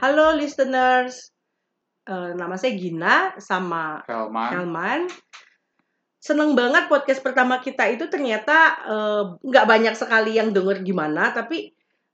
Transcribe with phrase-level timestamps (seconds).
[0.00, 1.30] Halo listeners,
[2.10, 4.50] Eh, nama saya Gina sama Helman.
[4.50, 5.00] Helman.
[6.18, 11.70] Seneng banget podcast pertama kita itu ternyata eh, nggak banyak sekali yang denger gimana, tapi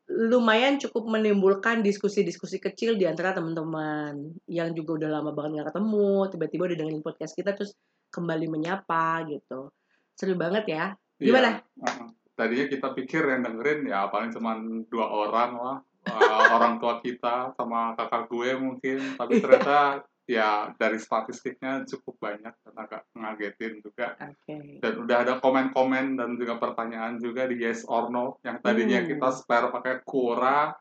[0.06, 6.10] lumayan cukup menimbulkan diskusi-diskusi kecil di antara teman-teman yang juga udah lama banget nggak ketemu,
[6.30, 7.72] tiba-tiba udah dengerin podcast kita terus
[8.12, 9.72] kembali menyapa gitu.
[10.12, 10.84] Seru banget ya.
[11.16, 11.62] Gimana?
[11.62, 12.12] Iya.
[12.36, 14.60] Tadinya kita pikir yang dengerin ya paling cuma
[14.92, 15.78] dua orang lah.
[16.06, 18.98] Uh, orang tua kita sama kakak gue mungkin.
[19.18, 24.14] Tapi ternyata ya dari statistiknya cukup banyak dan agak ngagetin juga.
[24.18, 24.78] Oke.
[24.78, 28.38] Dan udah ada komen-komen dan juga pertanyaan juga di yes or no.
[28.46, 29.08] Yang tadinya Hmm.
[29.10, 30.72] kita spare pakai Quora.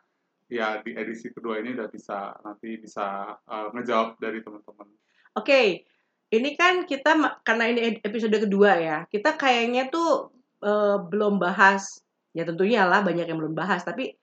[0.45, 4.93] Ya di edisi kedua ini udah bisa nanti bisa uh, ngejawab dari teman-teman.
[5.35, 5.89] Oke,
[6.31, 10.31] ini kan kita karena ini episode kedua ya, kita kayaknya tuh
[10.63, 12.01] eh, belum bahas,
[12.31, 14.15] ya tentunya lah banyak yang belum bahas, tapi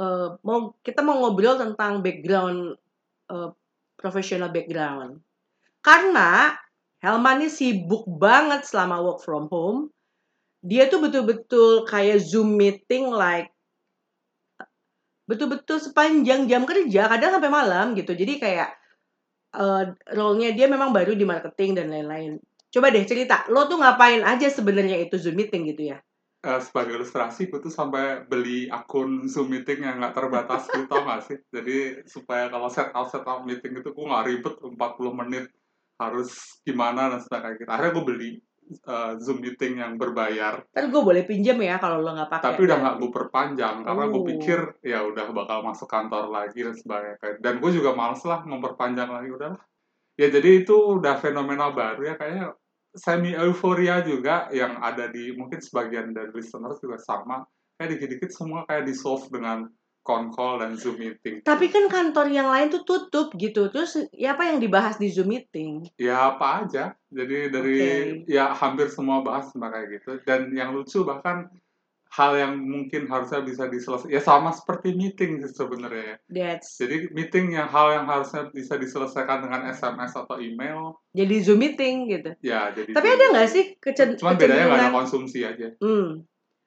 [0.00, 2.74] eh, mau kita mau ngobrol tentang background
[3.30, 3.50] eh,
[4.00, 5.20] professional background.
[5.84, 6.56] Karena
[7.00, 9.88] Helman ini sibuk banget selama work from home.
[10.60, 13.48] Dia tuh betul-betul kayak Zoom meeting like
[15.24, 18.12] betul-betul sepanjang jam kerja, kadang sampai malam gitu.
[18.12, 18.68] Jadi kayak
[19.56, 22.36] eh, role-nya dia memang baru di marketing dan lain-lain.
[22.70, 25.98] Coba deh cerita, lo tuh ngapain aja sebenarnya itu Zoom meeting gitu ya?
[26.40, 31.04] Eh, sebagai ilustrasi, gue tuh sampai beli akun Zoom meeting yang nggak terbatas gitu, tau
[31.04, 31.36] gak sih?
[31.52, 34.80] Jadi supaya kalau set up set up meeting itu gue nggak ribet 40
[35.12, 35.44] menit
[36.00, 36.32] harus
[36.64, 37.68] gimana dan sebagainya kayak gitu.
[37.68, 38.30] Akhirnya gue beli
[38.72, 42.46] eh, Zoom meeting yang berbayar, Ntar gue boleh pinjam ya kalau lo nggak pakai.
[42.48, 44.28] tapi udah nggak gue perpanjang karena gue Oh.
[44.30, 47.36] pikir ya udah bakal masuk kantor lagi dan sebagainya.
[47.36, 49.62] Dan gue juga males lah memperpanjang lagi udah lah.
[50.16, 52.56] Ya jadi itu udah fenomena baru ya kayaknya
[52.94, 57.46] semi euforia juga yang ada di mungkin sebagian dari listeners juga sama
[57.78, 59.70] kayak dikit-dikit semua kayak di solve dengan
[60.00, 63.68] con call dan zoom meeting Tapi kan kantor yang lain tuh tutup gitu.
[63.68, 65.86] Terus ya apa yang dibahas di Zoom meeting?
[66.00, 68.32] ya apa aja jadi dari Oke.
[68.32, 71.52] ya hampir semua bahas sama kayak gitu dan yang lucu bahkan
[72.10, 77.54] hal yang mungkin harusnya bisa diselesaikan ya sama seperti meeting sih sebenarnya That's jadi meeting
[77.54, 82.34] yang hal yang harusnya bisa diselesaikan dengan SMS atau email jadi Zoom meeting gitu.
[82.40, 84.98] ya jadi Tapi ada nggak sih kecen- cuman bedanya nggak ada kecenderungan?
[84.98, 86.26] konsumsi aja Hmm.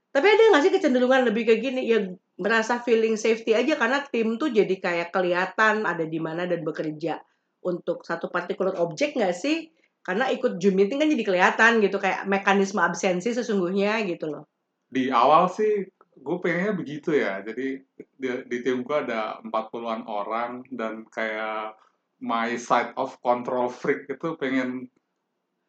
[0.09, 1.81] Tapi ada nggak sih kecenderungan lebih kayak gini?
[1.87, 1.99] Ya
[2.35, 7.17] merasa feeling safety aja karena tim tuh jadi kayak kelihatan ada di mana dan bekerja
[7.59, 9.73] untuk satu particular objek nggak sih?
[9.99, 14.45] Karena ikut Zoom meeting kan jadi kelihatan gitu kayak mekanisme absensi sesungguhnya gitu loh.
[14.93, 15.89] Di awal sih
[16.23, 17.41] gue pengennya begitu ya.
[17.41, 21.73] Jadi di, di tim gue ada 40-an orang dan kayak
[22.21, 24.87] my side of control freak itu pengen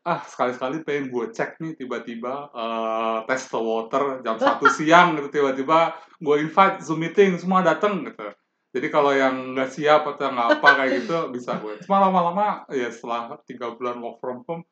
[0.04, 5.40] ah sekali-sekali pengen gue cek nih tiba-tiba eh, test the water jam satu siang gitu.
[5.40, 8.28] Tiba-tiba gue invite zoom meeting semua dateng gitu.
[8.74, 12.92] Jadi kalau yang nggak siap atau nggak apa kayak gitu bisa gue cuma lama-lama ya
[12.92, 14.66] setelah tiga bulan work from home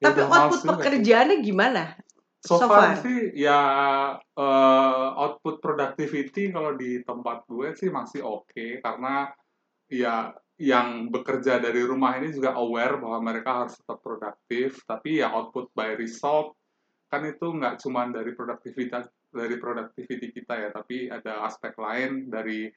[0.00, 1.82] ya Tapi males output pekerjaannya gimana?
[2.40, 3.04] So, So far, far.
[3.04, 3.60] sih ya
[4.16, 9.28] eh, output productivity kalau di tempat gue sih masih oke karena
[9.92, 15.32] ya yang bekerja dari rumah ini juga aware bahwa mereka harus tetap produktif tapi ya
[15.36, 16.56] output by result
[17.12, 22.72] kan itu nggak cuma dari produktivitas dari productivity kita ya tapi ada aspek lain dari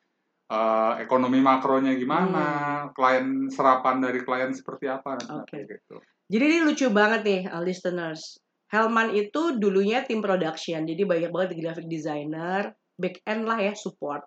[0.51, 2.45] eh, ekonomi makronya gimana
[2.91, 6.03] klien serapan dari klien seperti apa sebagainya gitu.
[6.31, 8.42] Jadi ini lucu banget nih uh, listeners.
[8.73, 14.25] Helman itu dulunya tim production, jadi banyak banget graphic designer, back end lah ya support.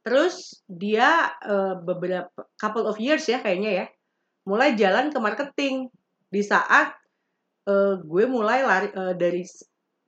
[0.00, 3.86] Terus dia uh, beberapa couple of years ya kayaknya ya,
[4.48, 5.92] mulai jalan ke marketing
[6.32, 6.96] di saat
[7.68, 9.44] uh, gue mulai lari uh, dari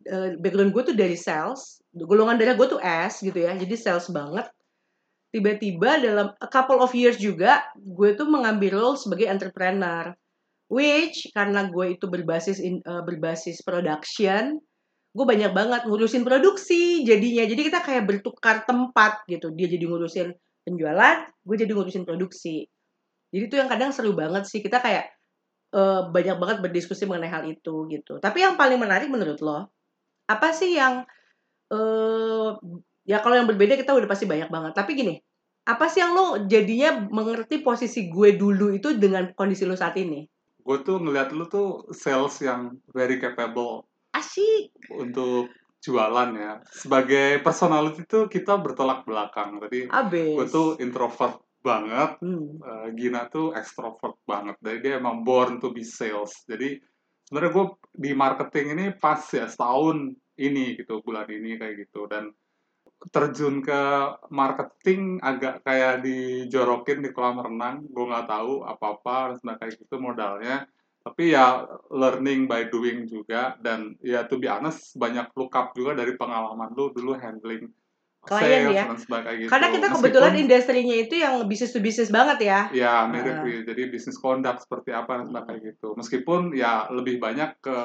[0.09, 4.09] uh, background gue tuh dari sales, golongan darah gue tuh S gitu ya, jadi sales
[4.09, 4.49] banget.
[5.29, 10.17] Tiba-tiba dalam a couple of years juga gue tuh mengambil role sebagai entrepreneur
[10.69, 14.61] which karena gue itu berbasis in- eh, berbasis production
[15.17, 17.43] gue banyak banget ngurusin produksi jadinya.
[17.49, 19.51] Jadi kita kayak bertukar tempat gitu.
[19.57, 20.29] Dia jadi ngurusin
[20.63, 22.69] penjualan gue jadi ngurusin produksi.
[23.33, 24.61] Jadi itu yang kadang seru banget sih.
[24.63, 25.11] Kita kayak
[25.75, 28.21] eh, banyak banget berdiskusi mengenai hal itu gitu.
[28.21, 29.73] Tapi yang paling menarik menurut lo
[30.29, 31.09] apa sih yang
[31.73, 32.51] eh
[33.09, 34.73] ya kalau yang berbeda kita udah pasti banyak banget.
[34.77, 35.15] Tapi gini
[35.69, 40.25] apa sih yang lo jadinya mengerti posisi gue dulu itu dengan kondisi lo saat ini
[40.69, 45.49] Gue tuh ngeliat lu tuh sales yang very capable asik untuk
[45.81, 46.61] jualan ya.
[46.69, 49.57] Sebagai personality tuh kita bertolak belakang.
[49.65, 52.61] Tadi gue tuh introvert banget, Hmm.
[52.61, 54.61] eh, Gina tuh extrovert banget.
[54.61, 56.45] Jadi dia emang born to be sales.
[56.45, 56.77] Jadi
[57.25, 57.67] sebenarnya gue
[57.97, 62.05] di marketing ini pas ya setahun ini gitu, bulan ini kayak gitu.
[62.07, 62.29] Dan
[62.99, 63.81] terjun ke
[64.29, 69.75] marketing agak kayak dijorokin di kolam renang gue nggak tahu apa apa dan sebagainya kayak
[69.79, 70.57] gitu modalnya
[71.07, 71.63] tapi ya
[71.95, 76.75] learning by doing juga dan ya to be honest banyak look up juga dari pengalaman
[76.75, 77.71] lu dulu handling
[78.19, 78.85] Klien sales ya.
[79.39, 82.61] gitu Karena kita Meskipun- kebetulan industrinya itu yang bisnis to bisnis banget ya.
[82.75, 83.63] Ya, mirip sih.
[83.63, 85.95] Jadi bisnis conduct seperti apa dan sebagainya gitu.
[85.97, 87.79] Meskipun ya lebih banyak ke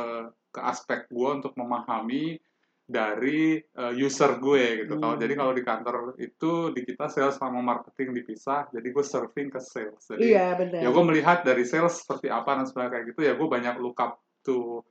[0.52, 2.42] ke aspek gue untuk memahami
[2.84, 5.00] dari eh, user gue gitu.
[5.00, 5.22] Kalau Hmm.
[5.22, 9.60] jadi kalau di kantor itu di kita sales sama marketing dipisah, jadi gue serving ke
[9.60, 10.04] sales.
[10.06, 10.82] Jadi Iya benar.
[10.84, 13.98] ya gue melihat dari sales seperti apa dan sebagainya kayak gitu ya gue banyak look
[13.98, 14.84] up to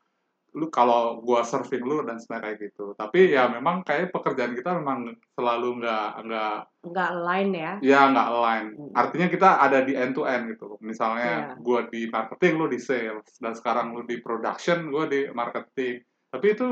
[0.53, 2.93] lu kalau gue serving lu dan sebagainya kayak gitu.
[2.93, 7.73] Tapi ya memang kayak pekerjaan kita memang selalu nggak nggak Nggak line ya.
[7.81, 8.67] Ya nggak align.
[8.75, 8.93] Hmm.
[8.93, 10.77] Artinya kita ada di end to end gitu.
[10.81, 11.57] Misalnya Iya.
[11.57, 16.05] gue di marketing, lo di sales, dan sekarang lo di production, gue di marketing.
[16.29, 16.69] Tapi itu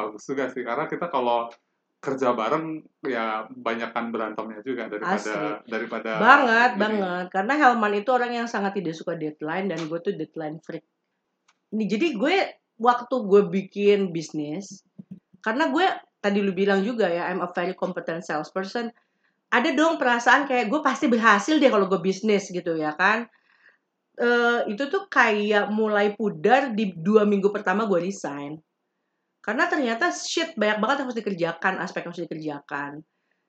[0.00, 0.64] bagus juga sih.
[0.64, 1.52] Karena kita kalau
[2.00, 5.68] kerja bareng ya banyakkan berantemnya juga daripada Asli.
[5.68, 6.80] daripada banget ini.
[6.80, 7.26] banget.
[7.28, 10.82] Karena Helman itu orang yang sangat tidak suka deadline dan gue tuh deadline freak.
[11.76, 12.34] Nih jadi gue
[12.80, 14.80] waktu gue bikin bisnis
[15.44, 15.84] karena gue
[16.24, 18.88] tadi lu bilang juga ya I'm a very competent salesperson
[19.52, 23.28] ada dong perasaan kayak gue pasti berhasil deh kalau gue bisnis gitu ya kan.
[24.16, 28.56] Eh itu tuh kayak mulai pudar di dua minggu pertama gue resign
[29.40, 32.92] karena ternyata shit banyak banget yang harus dikerjakan aspek yang harus dikerjakan.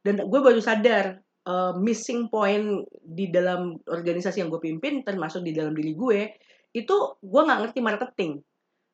[0.01, 5.51] Dan gue baru sadar uh, missing point di dalam organisasi yang gue pimpin termasuk di
[5.51, 6.19] dalam diri gue
[6.71, 8.31] itu gue nggak ngerti marketing.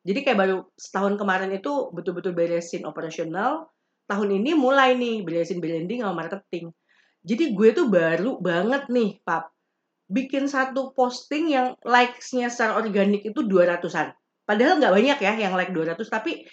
[0.07, 3.69] Jadi kayak baru setahun kemarin itu betul-betul beresin operasional
[4.09, 6.73] tahun ini mulai nih beresin branding sama marketing.
[7.21, 9.53] Jadi gue tuh baru banget nih pap
[10.07, 14.15] bikin satu posting yang likes-nya secara organik itu 200-an
[14.47, 16.47] padahal nggak banyak ya yang like 200 tapi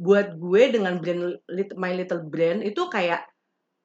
[0.00, 1.44] buat gue dengan brand
[1.76, 3.20] My Little Brand itu kayak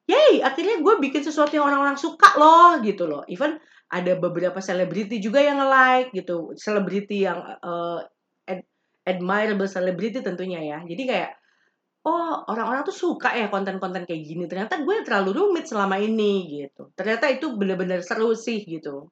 [0.07, 3.27] yay akhirnya gue bikin sesuatu yang orang-orang suka loh gitu loh.
[3.27, 3.59] Even
[3.91, 6.55] ada beberapa selebriti juga yang nge-like gitu.
[6.55, 7.99] Selebriti yang uh,
[8.47, 8.69] ad-
[9.03, 10.79] admirable celebrity tentunya ya.
[10.87, 11.31] Jadi kayak
[12.07, 14.47] oh orang-orang tuh suka ya konten-konten kayak gini.
[14.47, 16.95] Ternyata gue terlalu rumit selama ini gitu.
[16.95, 19.11] Ternyata itu bener-bener seru sih gitu.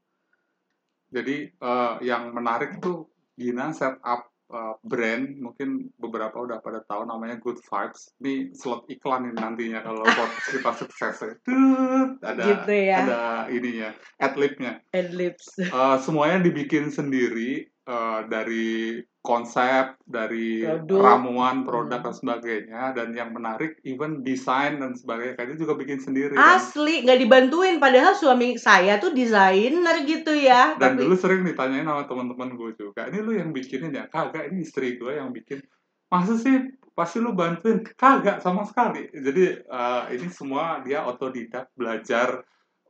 [1.13, 3.05] Jadi eh, yang menarik tuh
[3.37, 8.13] Gina setup eh, brand mungkin beberapa udah pada tahu namanya Good Vibes.
[8.21, 11.33] Ini slot iklan ini nantinya kalau podcast kita sukses ya.
[11.41, 12.97] Tut, ada Gitu ya.
[13.03, 13.89] ada ininya,
[14.21, 14.79] adlibnya.
[14.93, 20.99] adlibs Eh, semuanya dibikin sendiri eh, dari konsep, dari Produk.
[20.99, 22.05] ramuan, produk Hmm.
[22.05, 22.81] dan sebagainya.
[22.91, 26.35] Dan yang menarik, even desain dan sebagainya, kayaknya juga bikin sendiri.
[26.35, 31.43] Dan- asli nggak dibantuin padahal suami saya tuh desainer gitu ya Dan tapi dulu sering
[31.43, 34.07] ditanyain sama teman-teman gue juga, ini lu yang bikinin ya?
[34.07, 35.63] Kagak, ini istri gue yang bikin.
[36.11, 36.59] Masa sih
[36.91, 37.79] pasti lu bantuin?
[37.95, 39.07] Kagak sama sekali.
[39.09, 42.43] Jadi eh, ini semua dia otodidak, belajar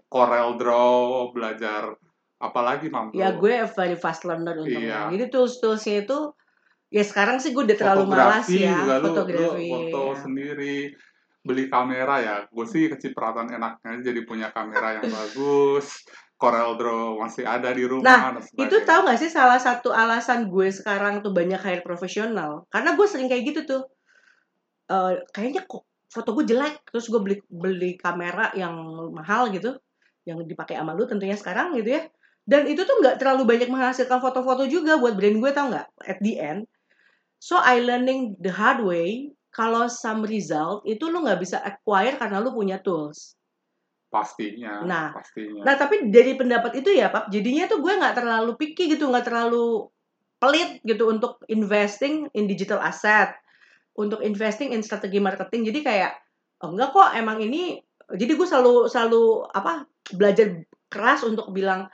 [0.09, 1.93] Corel Draw, belajar
[2.43, 3.15] apalagi mampu.
[3.15, 5.15] ya gue very fast learner untungnya Iya.
[5.15, 6.19] jadi tools toolsnya itu
[6.91, 10.15] ya sekarang sih gue udah terlalu malas ya juga lu, fotografi lu foto ya.
[10.27, 10.77] sendiri
[11.43, 16.03] beli kamera ya gue sih kecipratan enaknya jadi punya kamera yang bagus
[16.43, 20.67] Corel Draw masih ada di rumah dan Itu tahu gak sih salah satu alasan gue
[20.75, 22.67] sekarang tuh banyak hire profesional?
[22.67, 23.83] Karena gue sering kayak gitu tuh.
[24.91, 28.75] Eh, kayaknya kok foto gue jelek, terus gue beli beli kamera yang
[29.15, 29.79] mahal gitu,
[30.27, 32.03] yang dipakai sama lu tentunya sekarang gitu ya.
[32.43, 35.87] Dan itu tuh nggak terlalu banyak menghasilkan foto-foto juga buat brand gue tau nggak?
[36.03, 36.67] At the end,
[37.39, 39.31] so I learning the hard way.
[39.53, 43.37] Kalau some result itu lu nggak bisa acquire karena lu punya tools.
[44.13, 48.53] pastinya Nah, pastinya Nah, tapi dari pendapat itu ya, Pap, jadinya tuh gue nggak terlalu
[48.57, 49.89] picky gitu, nggak terlalu
[50.37, 53.33] pelit gitu untuk investing in digital asset,
[53.97, 55.69] untuk investing in strategi marketing.
[55.69, 56.13] Jadi kayak,
[56.61, 57.81] oh, enggak kok, emang ini.
[58.13, 61.89] Jadi gue selalu selalu apa belajar keras untuk bilang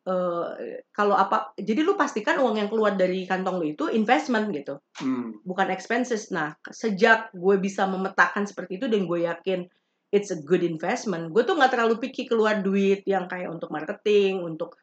[0.00, 1.52] eh kalau apa.
[1.60, 6.28] Jadi lu pastikan uang yang keluar dari kantong lu itu investment gitu Hmm, bukan expenses.
[6.32, 9.64] Nah, sejak gue bisa memetakan seperti itu dan gue yakin
[10.10, 14.42] it's a good investment, gue tuh nggak terlalu picky keluar duit yang kayak untuk marketing,
[14.42, 14.74] untuk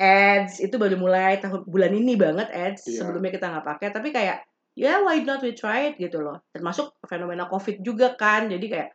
[0.00, 3.04] ads itu baru mulai tahun bulan ini banget ads Iya.
[3.04, 6.96] sebelumnya kita nggak pakai tapi kayak ya why not we try it gitu loh termasuk
[7.04, 8.90] fenomena covid juga kan jadi kayak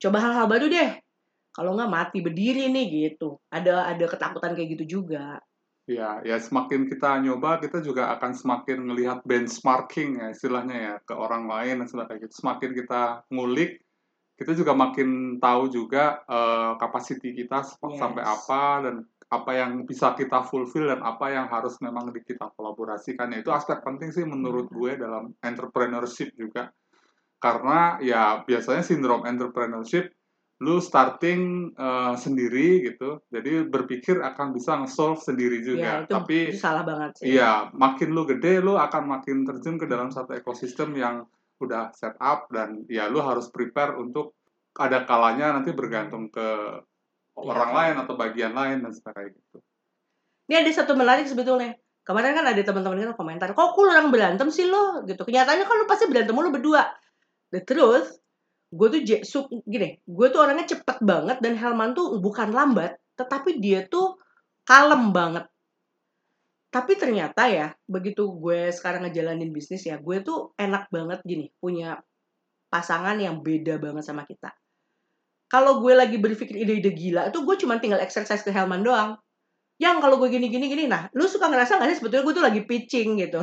[0.00, 0.90] coba hal-hal baru deh
[1.56, 3.40] kalau nggak mati berdiri nih gitu.
[3.48, 5.40] Ada ada ketakutan kayak gitu juga.
[5.88, 11.16] Ya ya semakin kita nyoba kita juga akan semakin melihat benchmarking ya istilahnya ya ke
[11.16, 12.28] orang lain dan sebagainya.
[12.28, 12.44] Gitu.
[12.44, 13.80] semakin kita ngulik
[14.36, 16.20] kita juga makin tahu juga
[16.76, 17.80] capacity kita Yes.
[17.80, 18.96] sampai apa dan
[19.26, 23.32] apa yang bisa kita fulfill dan apa yang harus memang di kita kolaborasikan.
[23.34, 26.70] Ya itu aspek penting sih menurut gue dalam entrepreneurship juga.
[27.42, 30.14] Karena ya biasanya sindrom entrepreneurship
[30.56, 36.38] lu starting uh, sendiri gitu jadi berpikir akan bisa nge-solve sendiri juga Ya, itu, tapi
[36.48, 37.36] itu salah banget sih.
[37.36, 41.28] iya makin lu gede lu akan makin terjun ke dalam satu ekosistem yang
[41.60, 44.32] udah set up dan ya lu harus prepare untuk
[44.76, 46.48] ada kalanya nanti bergantung ke
[47.36, 47.76] orang Iya.
[47.76, 49.58] lain atau bagian lain dan sebagainya gitu
[50.46, 51.74] Ini ada satu menarik sebetulnya.
[52.00, 55.02] Kemarin kan ada teman-teman kita komentar, kok lu orang berantem sih lo?
[55.02, 55.18] Gitu.
[55.26, 56.86] Kenyataannya kan lu pasti berantem lu berdua.
[57.50, 58.14] The truth,
[58.70, 63.62] gue tuh su- gini, gue tuh orangnya cepet banget dan Helman tuh bukan lambat, tetapi
[63.62, 64.18] dia tuh
[64.66, 65.46] kalem banget.
[66.70, 72.02] Tapi ternyata ya, begitu gue sekarang ngejalanin bisnis ya, gue tuh enak banget gini, punya
[72.66, 74.50] pasangan yang beda banget sama kita.
[75.46, 79.14] Kalau gue lagi berpikir ide-ide gila, itu gue cuma tinggal exercise ke Helman doang.
[79.78, 82.44] Yang kalau gue gini gini gini, nah, lu suka ngerasa nggak sih sebetulnya gue tuh
[82.44, 83.40] lagi pitching gitu.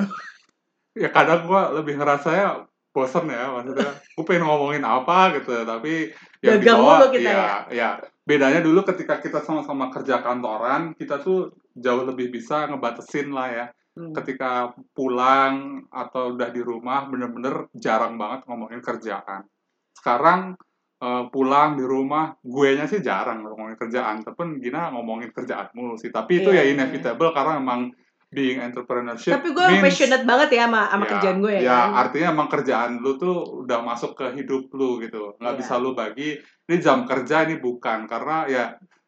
[0.94, 3.90] ya kadang gua lebih ngerasanya bosen ya maksudnya.
[4.14, 6.14] Gue pengen ngomongin apa gitu tapi
[6.46, 7.10] yang Gagang dibawa.
[7.10, 7.90] kita ya, ya
[8.24, 13.68] bedanya dulu ketika kita sama-sama kerja kantoran kita tuh jauh lebih bisa ngebatesin lah ya.
[13.94, 14.10] Hmm.
[14.10, 19.46] ketika pulang atau udah di rumah bener-bener jarang banget ngomongin kerjaan.
[19.94, 20.58] Sekarang
[20.98, 24.26] eh, pulang di rumah gue nya sih jarang ngomongin kerjaan.
[24.26, 26.10] Tapi Gina ngomongin kerjaan mulu sih.
[26.10, 26.74] Tapi itu Iya, ya iya.
[26.74, 27.94] inevitable karena emang
[28.34, 31.62] being entrepreneurship Tapi gue means- passionate banget ya sama, sama Ya, kerjaan gue ya.
[31.62, 31.90] ya kan?
[32.02, 35.60] artinya emang kerjaan lu tuh udah masuk ke hidup lu gitu nggak Iya.
[35.60, 38.64] bisa lu bagi ini jam kerja ini bukan karena ya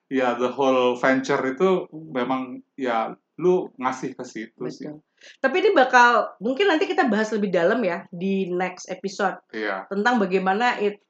[0.05, 2.41] ya the whole venture itu memang
[2.73, 5.01] ya lu ngasih ke situ sih Betul.
[5.15, 10.15] Tapi ini bakal mungkin nanti kita bahas lebih dalam ya di next episode iya tentang
[10.17, 11.01] bagaimana it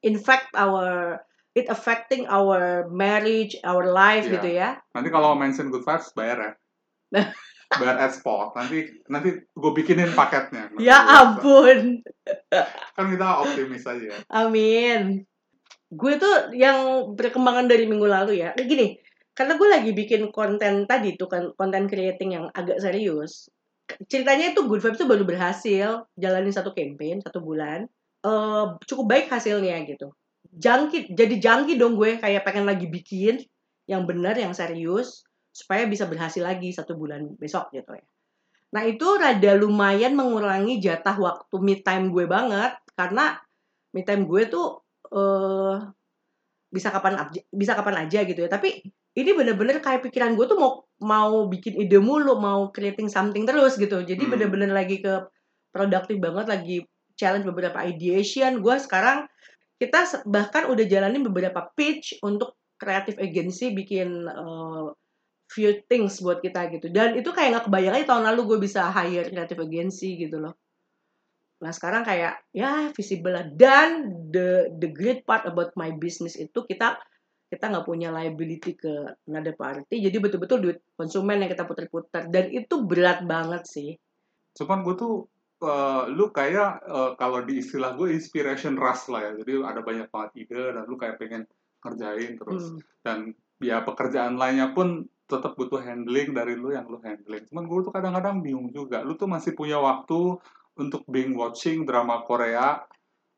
[0.00, 1.16] in fact our
[1.52, 4.32] it affecting our marriage, our life Iya.
[4.34, 4.68] gitu ya.
[4.90, 6.52] nanti kalau mention good vibes bayar ya
[7.80, 12.00] bayar ad spot nanti nanti gue bikinin paketnya Ya ampun.
[12.96, 14.12] kan kita optimis aja.
[14.28, 15.24] Amin.
[15.92, 18.56] Gue tuh yang perkembangan dari minggu lalu ya.
[18.56, 18.96] Gini,
[19.36, 23.48] karena gue lagi bikin konten tadi tuh kan konten creating yang agak serius.
[24.08, 27.84] Ceritanya itu Good Vibes tuh baru berhasil jalanin satu campaign satu bulan.
[28.24, 30.16] Eh cukup baik hasilnya gitu.
[30.52, 33.40] Jangki, jadi jangki dong gue kayak pengen lagi bikin
[33.88, 38.04] yang benar, yang serius supaya bisa berhasil lagi satu bulan besok gitu ya.
[38.72, 43.36] Nah itu rada lumayan mengurangi jatah waktu me time gue banget karena
[43.92, 44.80] me time gue tuh
[45.12, 45.76] eh
[46.72, 48.48] bisa kapan aja, bisa kapan aja gitu ya.
[48.48, 48.80] Tapi
[49.12, 53.76] ini bener-bener kayak pikiran gue tuh mau mau bikin ide mulu, mau creating something terus
[53.76, 54.00] gitu.
[54.00, 54.32] Jadi Hmm.
[54.32, 55.28] bener-bener lagi ke
[55.68, 56.76] produktif banget, lagi
[57.20, 58.64] challenge beberapa ideation.
[58.64, 59.28] Gue sekarang
[59.76, 64.86] kita bahkan udah jalanin beberapa pitch untuk creative agency bikin eh,
[65.52, 66.88] few things buat kita gitu.
[66.88, 70.54] Dan itu kayak nggak kebayang aja tahun lalu gue bisa hire creative agency gitu loh.
[71.62, 73.46] Nah sekarang kayak ya visible lah.
[73.46, 73.88] Dan
[74.34, 76.98] the the great part about my business itu kita
[77.46, 78.92] kita nggak punya liability ke
[79.28, 80.00] another party.
[80.00, 82.26] Jadi betul-betul duit konsumen yang kita putar-putar.
[82.26, 83.90] Dan itu berat banget sih.
[84.52, 85.14] cuman gue tuh
[85.64, 90.08] eh, lu kayak eh, kalau di istilah gue inspiration rush lah ya jadi ada banyak
[90.12, 91.48] banget ide dan lu kayak pengen
[91.80, 92.78] ngerjain terus Hmm.
[93.00, 93.18] dan
[93.64, 97.48] ya pekerjaan lainnya pun tetap butuh handling dari lu yang lu handling.
[97.48, 99.00] Cuman gue tuh kadang-kadang bingung juga.
[99.00, 100.36] Lu tuh masih punya waktu
[100.76, 102.84] untuk binge watching drama Korea.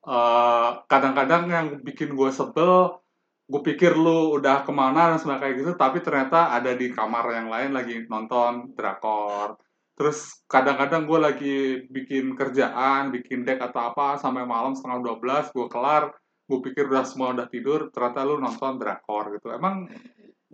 [0.04, 3.00] Eh, kadang-kadang yang bikin gue sebel
[3.44, 7.48] gue pikir lu udah ke mana dan sebagainya gitu tapi ternyata ada di kamar yang
[7.52, 9.60] lain lagi nonton drakor.
[9.94, 11.56] Terus kadang-kadang gue lagi
[11.88, 16.12] bikin kerjaan bikin deck atau apa sampai malam setengah 12 gue kelar
[16.44, 19.48] gue pikir udah semua udah tidur ternyata lu nonton drakor gitu.
[19.52, 19.88] Emang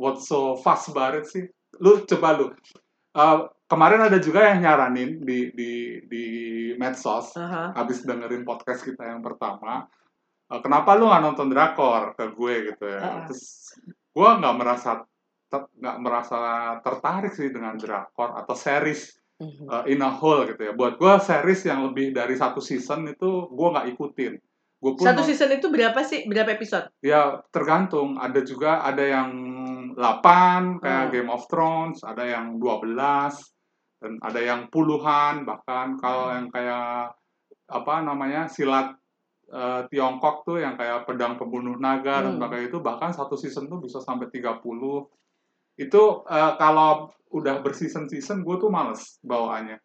[0.01, 1.45] what so fast banget sih
[1.79, 2.49] lu coba lu
[3.11, 6.25] Uh, kemarin ada juga yang nyaranin di di di
[6.79, 7.75] medsos Aha.
[7.75, 9.83] habis dengerin podcast kita yang pertama
[10.47, 13.27] uh, kenapa lu nggak nonton drakor ke gue gitu ya Uh-uh.
[13.27, 13.75] terus
[14.15, 15.03] gue nggak merasa
[15.51, 16.39] ter- nggak merasa
[16.87, 19.11] tertarik sih dengan drakor atau series
[19.43, 23.51] uh, in a whole gitu ya buat gue series yang lebih dari satu season itu
[23.51, 24.39] gue nggak ikutin
[24.81, 26.31] gue pun Satu season itu berapa sih?
[26.31, 26.89] Berapa episode?
[27.03, 29.29] ya tergantung ada juga ada yang
[30.01, 31.13] 8 kayak Hmm.
[31.13, 33.37] Game of Thrones ada yang 12
[34.01, 37.13] dan ada yang puluhan bahkan kalau yang kayak
[37.69, 38.97] apa namanya silat
[39.51, 42.37] eh, Tiongkok tuh yang kayak pedang pembunuh naga dan Hmm.
[42.39, 45.11] sebagainya itu bahkan satu season tuh bisa sampai 30
[45.77, 49.79] itu eh, kalau udah berseason season gue tuh males bawaannya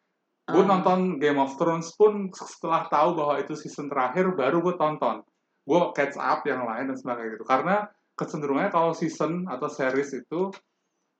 [0.45, 0.69] gue Ah.
[0.69, 5.25] nonton Game of Thrones pun setelah tahu bahwa itu season terakhir baru gue tonton
[5.65, 10.51] gue catch up yang lain dan sebagainya gitu karena kecenderungannya kalau season atau series itu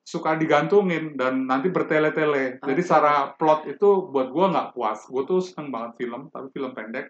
[0.05, 2.85] suka digantungin dan nanti bertele-tele jadi Oke.
[2.85, 7.09] secara plot itu buat gue nggak puas gue tuh seneng banget film tapi film pendek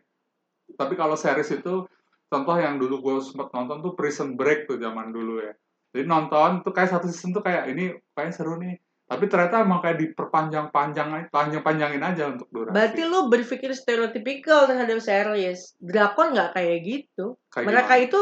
[0.79, 1.83] tapi kalau series itu
[2.31, 5.53] contoh yang dulu gue sempat nonton tuh Prison Break tuh zaman dulu ya
[5.91, 9.85] jadi nonton tuh kayak satu season tuh kayak ini kayak seru nih tapi ternyata emang
[9.85, 15.77] kayak diperpanjang-panjang panjang-panjangin aja untuk durasi Berarti lu berpikir stereotypical terhadap series.
[15.77, 17.37] Drakor nggak kayak gitu.
[17.53, 18.05] Kayak Mereka gimana?
[18.09, 18.21] itu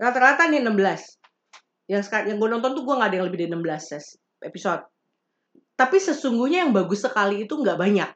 [0.00, 1.20] rata-rata nih 16.
[1.86, 4.82] Yang sekarang yang gue nonton tuh gue nggak ada yang lebih dari 16 ses- episode.
[5.76, 8.10] Tapi sesungguhnya yang bagus sekali itu nggak banyak.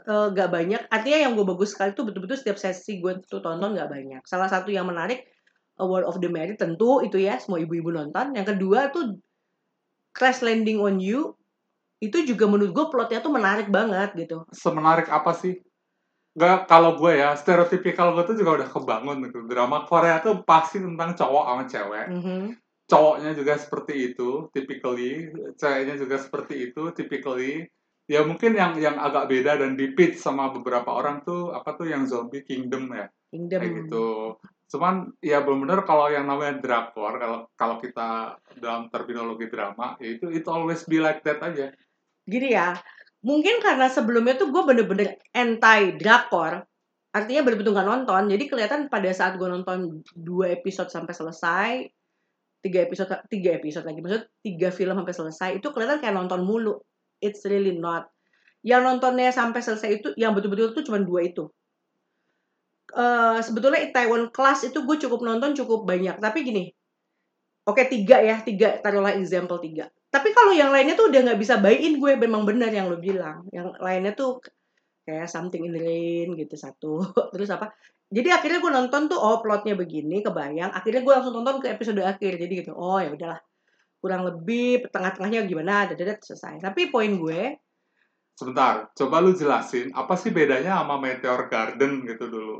[0.00, 0.82] Eh, Nggak banyak.
[0.88, 4.22] Artinya yang gue bagus sekali itu betul-betul setiap sesi gue tuh tonton nggak banyak.
[4.24, 5.26] Salah satu yang menarik
[5.80, 8.32] World of the Married tentu itu ya semua ibu-ibu nonton.
[8.32, 9.20] Yang kedua tuh
[10.12, 11.36] Crash Landing on You
[12.00, 14.48] itu juga menurut gue plotnya tuh menarik banget gitu.
[14.56, 15.60] semenarik apa sih
[16.38, 19.44] Gak, kalau gue ya, stereotipikal gue tuh juga udah kebangun gitu.
[19.50, 22.06] Drama Korea tuh pasti tentang cowok sama cewek.
[22.10, 22.42] Mhm.
[22.86, 25.30] Cowoknya juga seperti itu, typically.
[25.58, 27.66] Ceweknya juga seperti itu, typically.
[28.10, 31.86] Ya mungkin yang yang agak beda dan di pitch sama beberapa orang tuh, apa tuh
[31.86, 33.06] yang zombie kingdom ya.
[33.30, 33.58] Kingdom.
[33.62, 34.08] kayak gitu.
[34.70, 40.30] Cuman ya benar-benar kalau yang namanya drakor kalau kalau kita dalam terminologi drama ya itu
[40.30, 41.74] it always be like that aja.
[42.26, 42.74] Gini ya,
[43.20, 46.64] mungkin karena sebelumnya tuh gue bener-bener anti drakor,
[47.12, 48.22] artinya bener-bener gak nonton.
[48.32, 51.70] Jadi kelihatan pada saat gue nonton dua episode sampai selesai,
[52.60, 56.80] tiga episode tiga episode lagi, maksud tiga film sampai selesai itu kelihatan kayak nonton mulu.
[57.20, 58.08] It's really not.
[58.64, 61.48] Yang nontonnya sampai selesai itu, yang betul-betul tuh cuma dua itu.
[62.90, 66.72] Eh sebetulnya Itaewon Class itu gue cukup nonton cukup banyak, tapi gini,
[67.68, 69.92] oke tiga ya, tiga taruhlah example tiga.
[70.10, 73.46] Tapi kalau yang lainnya tuh udah nggak bisa buy-in gue memang benar yang lo bilang.
[73.54, 74.42] Yang lainnya tuh
[75.06, 76.98] kayak Something in the Rain gitu satu.
[77.34, 77.70] Terus apa?
[78.10, 80.74] Jadi akhirnya gue nonton tuh oh plotnya begini kebayang.
[80.74, 82.42] Akhirnya gue langsung tonton ke episode akhir.
[82.42, 82.74] Jadi gitu.
[82.74, 83.38] Oh ya udahlah.
[84.02, 86.58] Kurang lebih tengah-tengahnya gimana dadat selesai.
[86.58, 87.62] Tapi poin gue
[88.40, 92.56] Sebentar, coba lu jelasin apa sih bedanya sama Meteor Garden gitu dulu.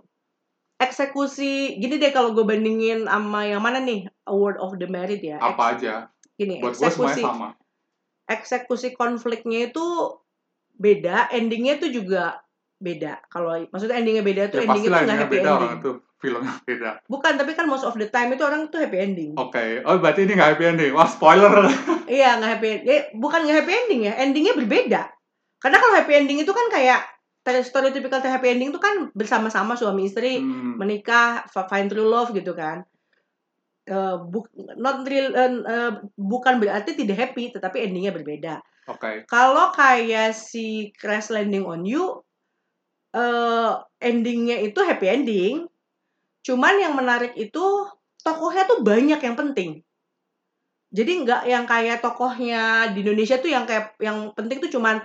[0.77, 5.41] eksekusi gini deh kalau gue bandingin sama yang mana nih Award of the Merit ya.
[5.41, 6.13] Apa aja?
[6.41, 7.53] Gini Buat eksekusi sama.
[8.25, 9.85] eksekusi konfliknya itu
[10.81, 12.41] beda, endingnya tuh juga
[12.81, 13.21] beda.
[13.29, 15.57] Kalau maksudnya endingnya beda tuh Ya endingnya tuh nggak happy beda ending.
[15.61, 16.91] orang itu filmnya beda.
[17.09, 19.33] Bukan, tapi kan most of the time itu orang tuh happy ending.
[19.37, 20.93] Oke, oh berarti ini nggak happy ending.
[20.97, 21.53] Wah spoiler.
[22.11, 25.15] Iya nggak happy, eh, bukan nggak happy ending ya, endingnya berbeda.
[25.63, 27.07] Karena kalau happy ending itu kan kayak
[27.63, 32.83] stereotypical happy ending itu kan bersama-sama suami istri Hmm, menikah, find true love gitu kan.
[33.91, 38.63] Eh, bu- not real, eh, bukan berarti tidak happy, tetapi endingnya berbeda.
[38.87, 42.23] Oke, Kalau kayak si Crash Landing on You,
[43.11, 45.67] eh endingnya itu happy ending.
[46.47, 47.91] Cuman yang menarik itu
[48.23, 49.83] tokohnya tuh banyak yang penting.
[50.95, 55.03] Jadi nggak yang kayak tokohnya di Indonesia tuh yang kayak yang penting tuh cuman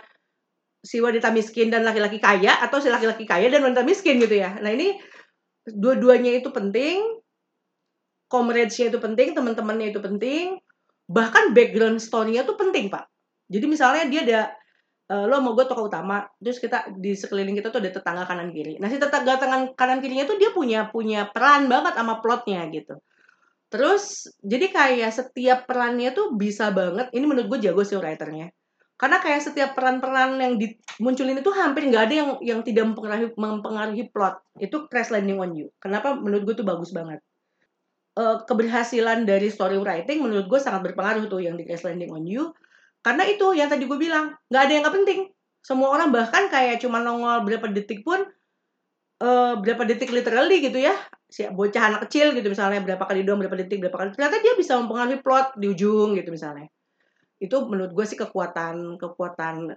[0.86, 4.58] si wanita miskin dan laki-laki kaya atau si laki-laki kaya dan wanita miskin gitu ya.
[4.62, 4.98] Nah ini
[5.66, 7.25] dua-duanya itu penting,
[8.28, 10.60] comrades-nya itu penting, teman-temannya itu penting,
[11.06, 13.06] bahkan background story-nya tuh penting pak.
[13.50, 14.42] Jadi misalnya dia ada
[15.14, 18.50] eh, lo mau gue tokoh utama, terus kita di sekeliling kita tuh ada tetangga kanan
[18.50, 18.82] kiri.
[18.82, 22.98] Nah si tetangga tangan kanan kirinya tuh dia punya punya peran banget sama plotnya gitu.
[23.70, 27.10] Terus jadi kayak setiap perannya tuh bisa banget.
[27.14, 28.50] Ini menurut gue jago sih writernya.
[28.96, 34.04] Karena kayak setiap peran-peran yang dimunculin itu hampir nggak ada yang yang tidak mempengaruhi, mempengaruhi
[34.10, 34.40] plot.
[34.56, 35.68] Itu Crash Landing on You.
[35.84, 37.20] Kenapa menurut gue tuh bagus banget.
[38.16, 42.24] Eh, keberhasilan dari story writing menurut gue sangat berpengaruh tuh yang di Crash Landing on
[42.24, 42.56] You.
[43.04, 45.20] Karena itu yang tadi gue bilang nggak ada yang nggak penting.
[45.60, 48.24] Semua orang bahkan kayak cuma nongol berapa detik pun
[49.16, 50.92] eh berapa detik literally gitu ya
[51.32, 54.60] si bocah anak kecil gitu misalnya berapa kali doang berapa detik berapa kali ternyata dia
[54.60, 56.68] bisa mempengaruhi plot di ujung gitu misalnya
[57.40, 59.72] itu menurut gue sih kekuatan kekuatan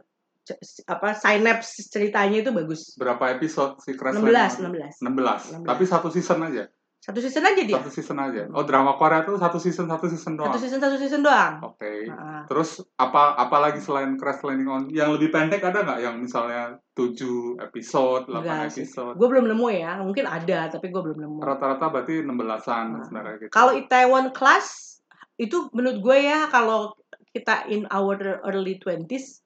[0.90, 4.90] apa synapse ceritanya itu bagus berapa episode si Crash 16 Landing?
[5.06, 5.62] 16 16.
[5.62, 5.70] 16.
[5.70, 6.66] Tapi satu season aja.
[6.98, 8.50] Satu season aja dia Satu season aja.
[8.50, 10.50] Oh, drama Korea tuh satu season satu season doang.
[10.50, 12.10] satu season satu season doang Oke.
[12.10, 16.18] Nah, Terus apa apa lagi selain Crash Landing on yang lebih pendek ada nggak yang
[16.18, 17.14] misalnya 7
[17.60, 18.82] episode, 8 Enggak sih.
[18.82, 19.14] episode?
[19.14, 23.02] gue belum nemu ya mungkin ada tapi gue belum nemu Rata-rata berarti 16-an Nah.
[23.06, 23.50] sebenarnya gitu.
[23.50, 24.98] Kalau Itaewon Class
[25.38, 26.98] itu menurut gue ya kalau
[27.30, 29.38] kita in our early 20s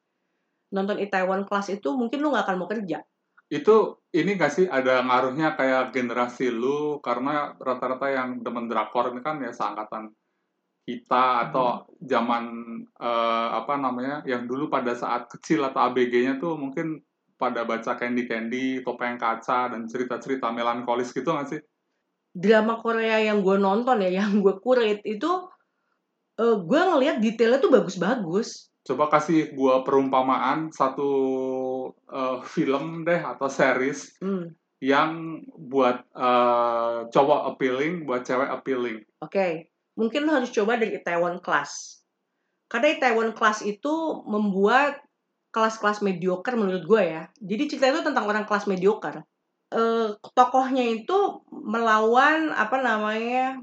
[0.72, 3.04] nonton Itaewon Class itu mungkin lu nggak akan mau kerja.
[3.52, 9.20] Itu ini gak sih ada ngaruhnya kayak generasi lu karena rata-rata yang demen drakor ini
[9.20, 10.08] kan ya seangkatan
[10.88, 12.44] kita atau zaman
[12.96, 17.04] eh, apa namanya yang dulu pada saat kecil atau ABG-nya tuh mungkin
[17.36, 21.60] pada baca Candy Candy, Topeng Kaca dan cerita-cerita melankolis gitu gak sih?
[22.32, 25.28] Drama Korea yang gue nonton ya, yang gue kurit itu
[26.40, 28.72] eh, gue ngelihat detailnya tuh bagus-bagus.
[28.82, 31.06] Coba kasih gua perumpamaan satu
[31.90, 34.54] eh, film deh atau series Hmm.
[34.78, 35.10] yang
[35.54, 38.98] buat eh, cowok appealing, buat cewek appealing.
[39.20, 42.02] Oke, mungkin lo harus coba dari Itaewon Class.
[42.66, 43.92] Karena Itaewon Class itu
[44.24, 44.98] membuat
[45.52, 47.22] kelas-kelas mediocre menurut gue ya.
[47.36, 49.22] Jadi cerita itu tentang orang kelas mediocre.
[49.68, 51.16] Eh, tokohnya itu
[51.48, 53.60] melawan apa namanya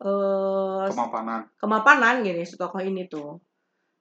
[0.00, 1.44] eh Kemapanan.
[1.56, 3.36] kemapanan gini si tokoh ini tuh.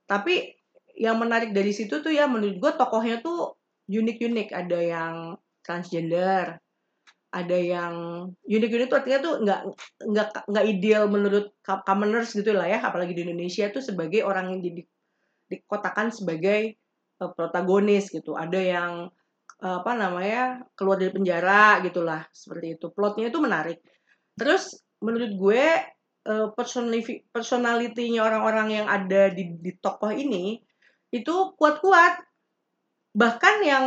[0.04, 0.59] Tapi
[1.00, 3.56] yang menarik dari situ tuh ya menurut gue tokohnya tuh
[3.88, 4.52] unik-unik.
[4.52, 5.16] Ada yang
[5.64, 6.60] transgender,
[7.32, 7.94] ada yang
[8.44, 9.62] unik-unik tuh artinya tuh nggak
[10.12, 12.80] nggak nggak ideal menurut co- commoners gitu lah ya.
[12.84, 14.82] Apalagi di Indonesia tuh sebagai orang yang jadi
[15.50, 16.76] dikotakan sebagai
[17.22, 18.36] eh, protagonis gitu.
[18.36, 18.92] Ada yang
[19.64, 22.92] eh, apa namanya keluar dari penjara gitulah seperti itu.
[22.92, 23.80] Plotnya itu menarik.
[24.36, 25.64] Terus menurut gue
[26.28, 30.60] eh, personali- personality-nya orang-orang yang ada di, di tokoh ini
[31.10, 32.22] itu kuat-kuat.
[33.13, 33.86] Bahkan yang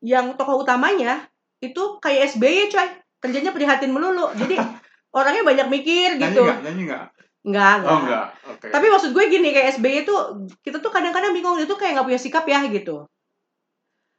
[0.00, 1.28] yang tokoh utamanya
[1.60, 2.88] itu kayak SBY coy.
[3.20, 4.32] Kerjanya prihatin melulu.
[4.32, 4.56] Jadi
[5.18, 6.42] orangnya banyak mikir Nyanyi gitu.
[6.48, 7.04] Nyanyi nggak?
[7.40, 7.92] Enggak, enggak.
[7.92, 8.26] Oh enggak.
[8.48, 8.66] Oke.
[8.68, 10.14] Tapi maksud gue gini kayak SBY itu
[10.64, 13.04] kita tuh kadang-kadang bingung dia tuh kayak nggak punya sikap ya gitu.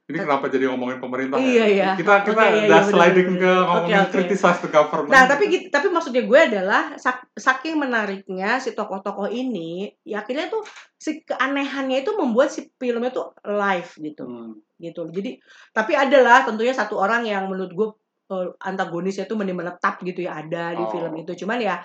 [0.02, 1.38] Ini kenapa jadi ngomongin pemerintah?
[1.38, 1.46] ya?
[1.46, 1.88] Iya, iya.
[1.94, 4.12] Kita kita Oke, iya, udah iya, sliding bener, ke ngomongin Oke, oke.
[4.12, 5.14] criticize the government.
[5.14, 10.66] Nah, tapi tapi maksudnya gue adalah sak- saking menariknya si tokoh-tokoh ini, ya akhirnya tuh
[10.98, 14.24] si keanehannya itu membuat si filmnya tuh live gitu.
[14.26, 14.58] Hmm.
[14.76, 15.06] gitu.
[15.06, 15.38] Jadi
[15.70, 17.88] tapi adalah tentunya satu orang yang menurut gue
[18.34, 20.90] eh, antagonisnya tuh mending menetap gitu ya ada di Oh.
[20.90, 21.38] film itu.
[21.38, 21.78] Cuman ya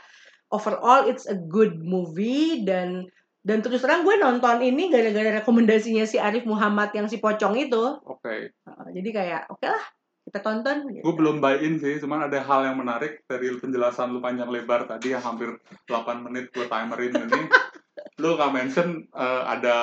[0.50, 3.06] overall it's a good movie dan
[3.48, 7.80] dan terus terang gue nonton ini gara-gara rekomendasinya si Arif Muhammad yang si pocong itu.
[8.04, 8.52] Oke.
[8.68, 9.80] Uh, Jadi kayak oke lah
[10.28, 10.92] kita tonton.
[10.92, 11.08] gitu.
[11.08, 14.84] Gue belum buy in sih, cuman ada hal yang menarik dari penjelasan lu panjang lebar
[14.84, 15.56] tadi yang hampir
[15.88, 17.48] 8 menit gue timerin ini.
[18.22, 19.78] lu nggak mention eh, ada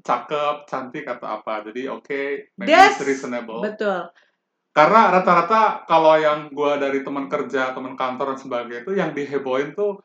[0.00, 1.68] cakep, cantik atau apa.
[1.68, 3.60] Jadi oke, maybe That's it's reasonable.
[3.60, 4.08] Betul.
[4.72, 9.76] Karena rata-rata kalau yang gue dari teman kerja, teman kantor dan sebagainya itu yang dihebohin
[9.76, 10.00] tuh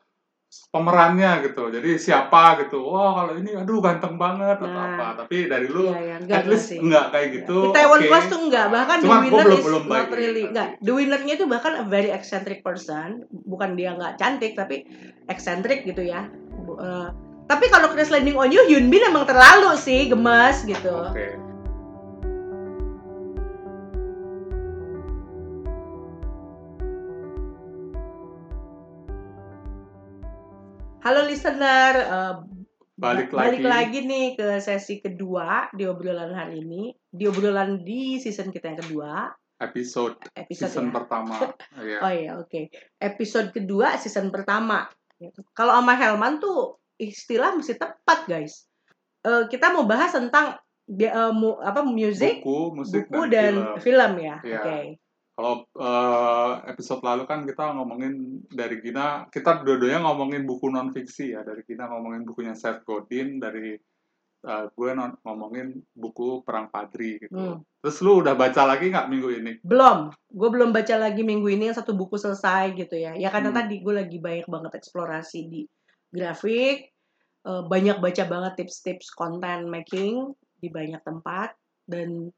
[0.68, 1.70] pemerannya gitu.
[1.70, 2.82] Jadi siapa gitu.
[2.84, 4.94] Wah, kalau ini aduh ganteng banget atau Nah.
[4.94, 5.06] apa.
[5.22, 6.78] Tapi dari lu Iya, iya, enggak at least sih.
[6.78, 7.56] enggak kayak gitu.
[7.58, 8.08] Di Taiwan oke.
[8.08, 10.50] Plus tuh enggak, bahkan Cuman the winner belum is belum not really nanti.
[10.50, 10.68] enggak.
[10.80, 13.08] The winnernya itu bahkan a very eccentric person,
[13.46, 14.82] bukan dia nggak cantik tapi
[15.26, 16.26] eccentric gitu ya.
[16.56, 17.08] Eh,
[17.44, 20.90] tapi kalau Crash Landing on You, Hyun Bin emang terlalu sih gemes gitu.
[21.06, 21.36] Oke.
[31.04, 32.34] Halo listener, eh,
[32.94, 33.68] Balik ba- balik lagi.
[33.68, 38.80] lagi nih ke sesi kedua di obrolan hari ini, di obrolan di season kita yang
[38.80, 40.92] kedua, Episode episode season ya.
[40.92, 41.34] pertama.
[41.78, 41.98] Iya.
[42.00, 42.60] Oh iya, oke.
[42.96, 44.88] Episode kedua season pertama.
[45.52, 48.66] Kalau sama Helman tuh istilah mesti tepat, guys.
[49.20, 50.58] Eh, kita mau bahas tentang
[50.90, 53.80] eh, mu- apa music, Buku, musik buku dan, dan, film.
[53.80, 54.36] film ya.
[54.42, 54.58] Iya.
[54.58, 54.78] Oke.
[55.34, 61.34] Kalau eh, episode lalu kan kita ngomongin dari Gina, kita dua-duanya ngomongin buku non fiksi
[61.34, 61.42] ya.
[61.42, 63.74] Dari Gina ngomongin bukunya Seth Godin, dari
[64.44, 67.34] eh, gue non- ngomongin buku Perang Padri gitu.
[67.34, 67.58] Hmm.
[67.82, 69.52] Terus lu udah baca lagi nggak minggu ini?
[69.66, 70.14] Belum.
[70.30, 73.18] Gue belum baca lagi minggu ini yang satu buku selesai gitu ya.
[73.18, 73.58] Ya karena Hmm.
[73.64, 75.66] tadi gue lagi banyak banget eksplorasi di
[76.14, 76.94] grafik,
[77.42, 80.30] eh, banyak baca banget tips-tips content making
[80.62, 81.58] di banyak tempat
[81.90, 82.30] dan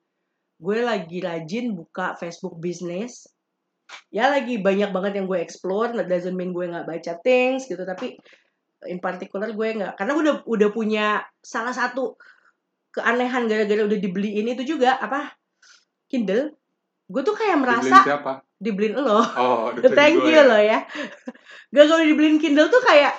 [0.56, 3.28] gue lagi rajin buka Facebook business.
[4.10, 7.86] Ya lagi banyak banget yang gue explore, that doesn't mean gue nggak baca things gitu,
[7.86, 8.18] tapi
[8.90, 11.06] in particular gue nggak, karena gue udah udah punya
[11.38, 12.18] salah satu
[12.90, 15.36] keanehan gara-gara udah dibeliin itu juga apa
[16.10, 16.56] Kindle.
[17.06, 18.32] Gue tuh kayak Dibeliin merasa siapa?
[18.58, 19.22] dibeliin lo.
[19.22, 20.42] Oh, dibeliin Thank you ya.
[20.48, 20.78] loh ya.
[21.70, 23.14] Gak kalau dibeliin Kindle tuh kayak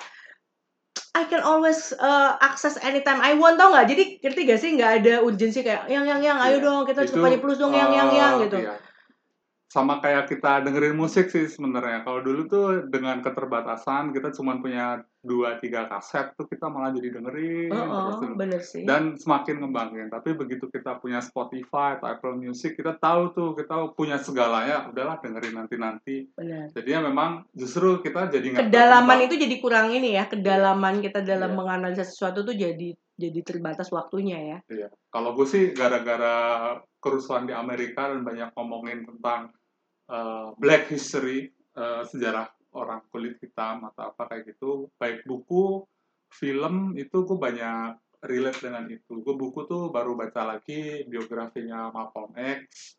[1.18, 3.86] I can always uh, access anytime I want tau nggak?
[3.90, 6.66] Jadi ngerti gak sih nggak ada urgensi kayak yang yang yang ayo Iya.
[6.70, 8.58] dong kita Itu, cepat plus dong yang yang yang eh, gitu.
[8.62, 8.74] iya.
[9.78, 12.02] Sama kayak kita dengerin musik sih sebenarnya.
[12.02, 17.14] Kalau dulu tuh dengan keterbatasan kita cuma punya dua tiga kaset tuh kita malah jadi
[17.14, 18.30] dengerin Oh, terus oh, tuh.
[18.34, 18.82] bener sih.
[18.90, 20.10] dan semakin ngembangin.
[20.10, 24.90] Tapi begitu kita punya Spotify atau Apple Music, kita tahu tuh kita punya segalanya.
[24.90, 26.26] Udahlah dengerin nanti-nanti.
[26.34, 26.74] Bener.
[26.74, 30.26] Jadinya memang justru kita jadi nggak Kedalaman itu jadi kurang ini ya.
[30.26, 31.58] Kedalaman kita dalam Iya.
[31.62, 34.58] menganalisa sesuatu tuh jadi jadi terbatas waktunya ya.
[34.74, 34.88] Iya.
[35.14, 36.36] Kalau gue sih gara-gara
[36.98, 39.54] kerusuhan di Amerika dan banyak ngomongin tentang
[40.10, 45.82] uh, Black History, uh, sejarah orang kulit hitam atau apa kayak gitu, baik buku,
[46.28, 47.96] film itu gue banyak
[48.28, 49.24] relate dengan itu.
[49.24, 52.98] Gue buku tuh baru baca lagi biografinya Malcolm X,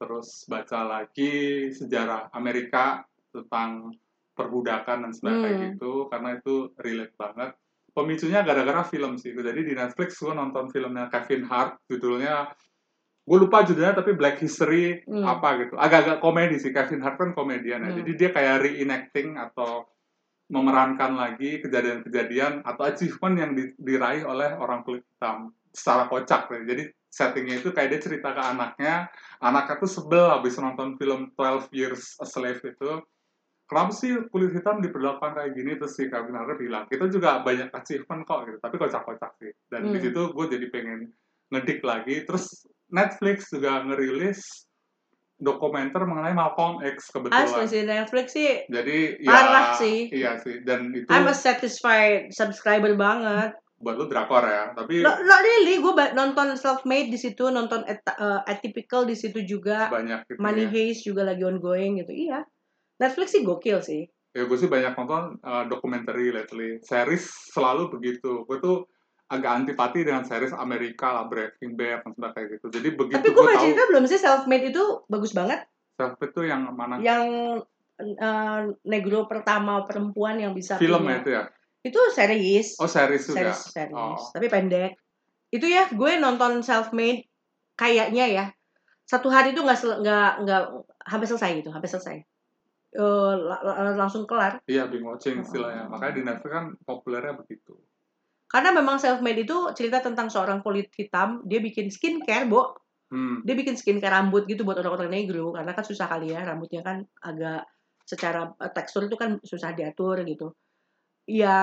[0.00, 3.92] terus baca lagi sejarah Amerika tentang
[4.34, 5.64] perbudakan dan sebagainya Hmm.
[5.76, 7.50] gitu, karena itu relate banget
[7.90, 9.36] pemicunya gara-gara film sih.
[9.36, 12.48] Jadi di Netflix gue nonton filmnya Kevin Hart, judulnya
[13.20, 15.22] gue lupa judulnya tapi Black History Hmm.
[15.24, 17.98] apa gitu agak-agak komedi sih Kevin Hart kan komedian ya Hmm.
[17.98, 19.86] jadi dia kayak reenacting atau
[20.46, 26.60] memerankan lagi kejadian-kejadian atau achievement yang di- diraih oleh orang kulit hitam secara kocak ya.
[26.66, 29.06] jadi settingnya itu kayak dia cerita ke anaknya
[29.38, 32.90] anaknya tuh sebel habis nonton film 12 Years a Slave itu
[33.64, 37.70] kenapa sih kulit hitam diperlakukan kayak gini terus si Kevin Hart bilang kita juga banyak
[37.70, 40.02] achievement kok gitu tapi kocak-kocak sih dan di Hmm.
[40.02, 41.00] situ gue jadi pengen
[41.48, 44.40] ngedik lagi terus Netflix juga ngerilis
[45.40, 48.50] dokumenter mengenai Malcolm X Asli kebetulan sih Netflix sih.
[48.68, 49.98] jadi Parah ya sih.
[50.12, 53.56] iya sih dan itu I'm a satisfied subscriber banget.
[53.80, 57.80] buat lu drakor ya tapi No, not really, gue nonton self made di situ, nonton
[57.88, 59.88] at- uh, atypical di situ juga.
[59.88, 60.72] banyak gitu Money ya.
[60.76, 62.12] Heist juga lagi ongoing gitu.
[62.12, 62.44] Iya.
[63.00, 64.04] Netflix sih gokil sih.
[64.30, 68.84] ya gue sih banyak nonton uh, documentary lately series selalu begitu gue tuh
[69.30, 73.28] agak antipati dengan series Amerika lah Breaking Bad dan sebagainya kayak gitu jadi begitu Tapi
[73.30, 75.62] gue baca cerita belum sih self made itu bagus banget.
[75.94, 77.24] self itu yang mana Yang
[78.18, 81.12] uh, negro pertama perempuan yang bisa film punya.
[81.12, 81.44] ya itu ya
[81.80, 82.76] Itu series.
[82.76, 83.96] oh series juga series, series.
[83.96, 84.18] Oh.
[84.30, 84.98] Tapi pendek.
[85.48, 87.24] Itu ya, gue nonton self made
[87.74, 88.44] kayaknya ya.
[89.02, 90.62] Satu hari itu nggak nggak nggak
[91.02, 92.20] hampir selesai gitu, hampir selesai.
[92.90, 93.02] Eh,
[93.38, 94.58] la- la- langsung kelar.
[94.66, 95.94] iya binge watching istilahnya Oh.
[95.94, 97.78] makanya di Netflix kan populernya begitu
[98.50, 102.74] Karena memang self made itu cerita tentang seorang kulit hitam, dia bikin skincare, Bo.
[103.14, 103.46] hmm.
[103.46, 107.06] Dia bikin skincare rambut gitu buat orang-orang negro karena kan susah kali ya, rambutnya kan
[107.22, 107.66] agak
[108.06, 110.50] secara eh, tekstur itu kan susah diatur gitu.
[111.30, 111.58] Ya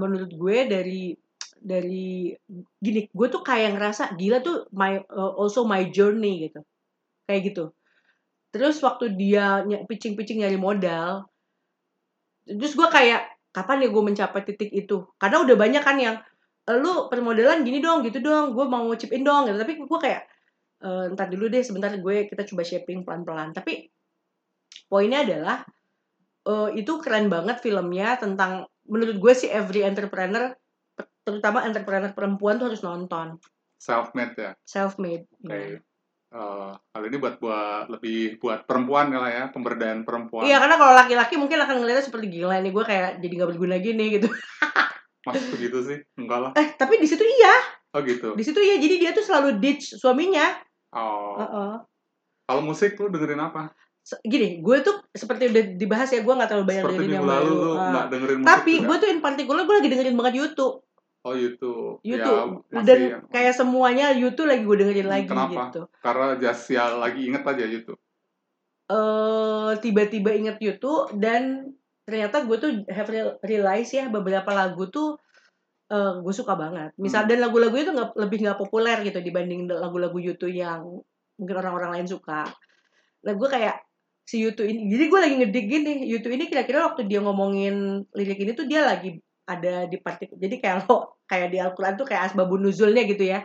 [0.00, 1.14] menurut gue dari
[1.62, 2.34] dari
[2.82, 6.60] gini, gue tuh kayak ngerasa gila tuh my uh, also my journey gitu.
[7.30, 7.64] Kayak gitu.
[8.52, 11.26] Terus waktu dia pitching-pitching nyari modal,
[12.46, 13.20] terus gue kayak
[13.54, 15.06] kapan ya gue mencapai titik itu?
[15.20, 16.31] Karena udah banyak kan yang "Eh,
[16.70, 19.58] lu permodalan gini dong, gitu dong, gue mau chip in dong gitu.
[19.58, 20.22] Tapi gue kayak
[20.82, 23.50] "Eh, ntar dulu deh sebentar gue kita coba shaping pelan-pelan.
[23.54, 23.90] Tapi
[24.86, 25.62] poinnya adalah
[26.46, 30.50] eh, itu keren banget filmnya tentang menurut gue sih every entrepreneur
[31.22, 33.38] terutama entrepreneur perempuan tuh harus nonton
[33.78, 35.82] self made ya self made Oke.
[36.32, 40.80] Eh, kali ini buat buat lebih buat perempuan ya lah ya pemberdayaan perempuan Iya karena
[40.80, 44.28] kalau laki-laki mungkin akan ngeliatnya seperti gila nih gue kayak jadi nggak berguna gini gitu.
[45.22, 47.54] Mas begitu sih enggak lah Eh tapi di situ iya,
[47.90, 48.74] oh gitu di situ iya.
[48.76, 50.58] Jadi dia tuh selalu ditch suaminya.
[50.90, 51.72] oh Heeh.
[52.42, 53.70] kalau musik lu dengerin apa
[54.20, 57.50] Gini, gue tuh seperti udah dibahas ya, gue nggak terlalu banyak seperti dengerin yang lalu
[57.54, 60.74] lu nggak dengerin musik Tapi gue tuh in particular gue lagi dengerin banget YouTube.
[61.22, 62.50] oh YouTube YouTube.
[62.66, 65.62] ya, Dan yang- kayak semuanya YouTube lagi gue dengerin Hmm, lagi kenapa?
[65.64, 65.82] gitu.
[65.96, 68.00] karena just ya lagi inget aja YouTube
[68.88, 71.70] eh tiba-tiba inget YouTube dan
[72.02, 75.18] ternyata gue tuh have real- realize ya beberapa lagu tuh
[75.92, 76.90] eh gue suka banget.
[76.96, 77.30] Misal Hmm.
[77.30, 81.04] dan lagu-lagu itu nggak lebih nggak populer gitu dibanding lagu-lagu YouTube yang
[81.36, 82.48] mungkin orang-orang lain suka.
[83.22, 83.76] Nah gue kayak
[84.22, 88.38] si YouTube ini, jadi gue lagi ngedik gini, YouTube ini kira-kira waktu dia ngomongin lirik
[88.38, 92.30] ini tuh dia lagi ada di partik, jadi kayak lo kayak di Al-Quran tuh kayak
[92.30, 93.42] asbabun nuzulnya gitu ya.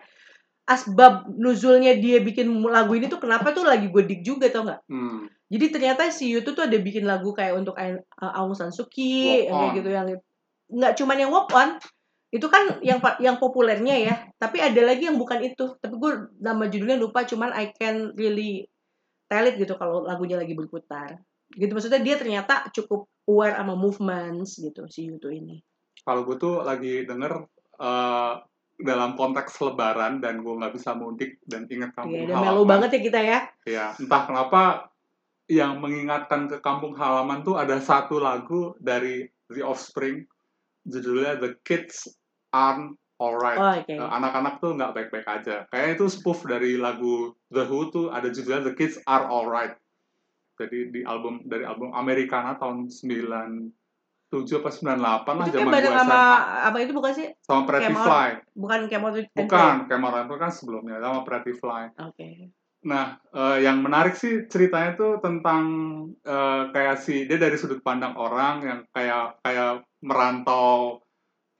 [0.67, 4.81] Asbab nuzulnya dia bikin lagu ini tuh kenapa tuh lagi gue dik juga tau nggak?
[4.91, 5.19] hmm.
[5.47, 9.47] Jadi ternyata si YouTube tuh ada bikin lagu kayak untuk Aung Aung San Suu Kyi,
[9.47, 10.05] kayak gitu yang
[10.67, 11.79] nggak cuman yang walk on,
[12.35, 14.15] itu kan yang yang populernya ya.
[14.35, 15.79] Tapi ada lagi yang bukan itu.
[15.79, 18.67] Tapi gue nama judulnya lupa, cuman I can really
[19.31, 21.15] tell it gitu kalau lagunya lagi berputar.
[21.55, 25.63] Gitu maksudnya dia ternyata cukup aware sama movements gitu si YouTube ini.
[26.07, 27.51] kalau gue tuh lagi denger
[27.83, 28.33] eh,
[28.77, 32.63] dalam konteks lebaran dan gue nggak bisa mudik dan inget kampung Iya, udah halaman melo
[32.69, 33.39] banget ya kita ya.
[33.65, 34.61] ya entah kenapa
[35.49, 40.27] yang mengingatkan ke kampung halaman tuh ada satu lagu dari The Offspring
[40.85, 42.05] judulnya The Kids
[42.53, 43.89] Aren't Alright Oh, oke.
[43.89, 45.65] Eh, anak-anak tuh nggak baik-baik aja.
[45.73, 49.73] Kayaknya itu spoof dari lagu The Who tuh ada judulnya The Kids Are Alright.
[50.53, 52.93] Jadi di album dari album Americana tahun
[54.27, 54.69] 97 apa
[55.23, 56.21] 98 lah Itu zaman gua sama
[56.67, 57.27] apa itu bukan sih?
[57.39, 57.93] Sama Pretty.
[57.95, 58.29] Fly.
[58.59, 61.95] Bukan Camel Bukan, Cameron itu kan sebelumnya sama Pretty Fly.
[62.03, 62.51] Oke.
[62.83, 65.63] Nah, eh, yang menarik sih ceritanya tuh tentang
[66.21, 71.01] eh, kayak si dia dari sudut pandang orang yang kayak kayak merantau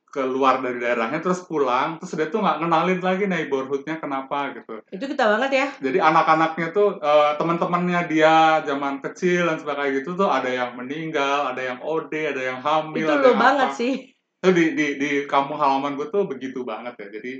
[0.08, 4.80] keluar dari daerahnya terus pulang terus dia tuh nggak kenalin lagi neighborhoodnya kenapa gitu.
[4.88, 5.67] Itu kita banget ya.
[5.84, 11.52] Jadi anak-anaknya tuh eh, teman-temannya dia zaman kecil dan sebagainya gitu tuh ada yang meninggal,
[11.52, 13.76] ada yang OD, ada yang hamil, Itu ada lo yang banget apa.
[13.76, 13.93] sih.
[14.39, 17.08] Itu di di di kampung halaman gue tuh begitu banget ya.
[17.20, 17.34] Jadi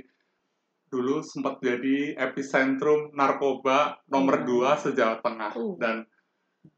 [0.88, 4.46] dulu sempat jadi epicentrum narkoba nomor Hmm.
[4.46, 5.76] dua se-Jawa Tengah Uh.
[5.76, 6.04] dan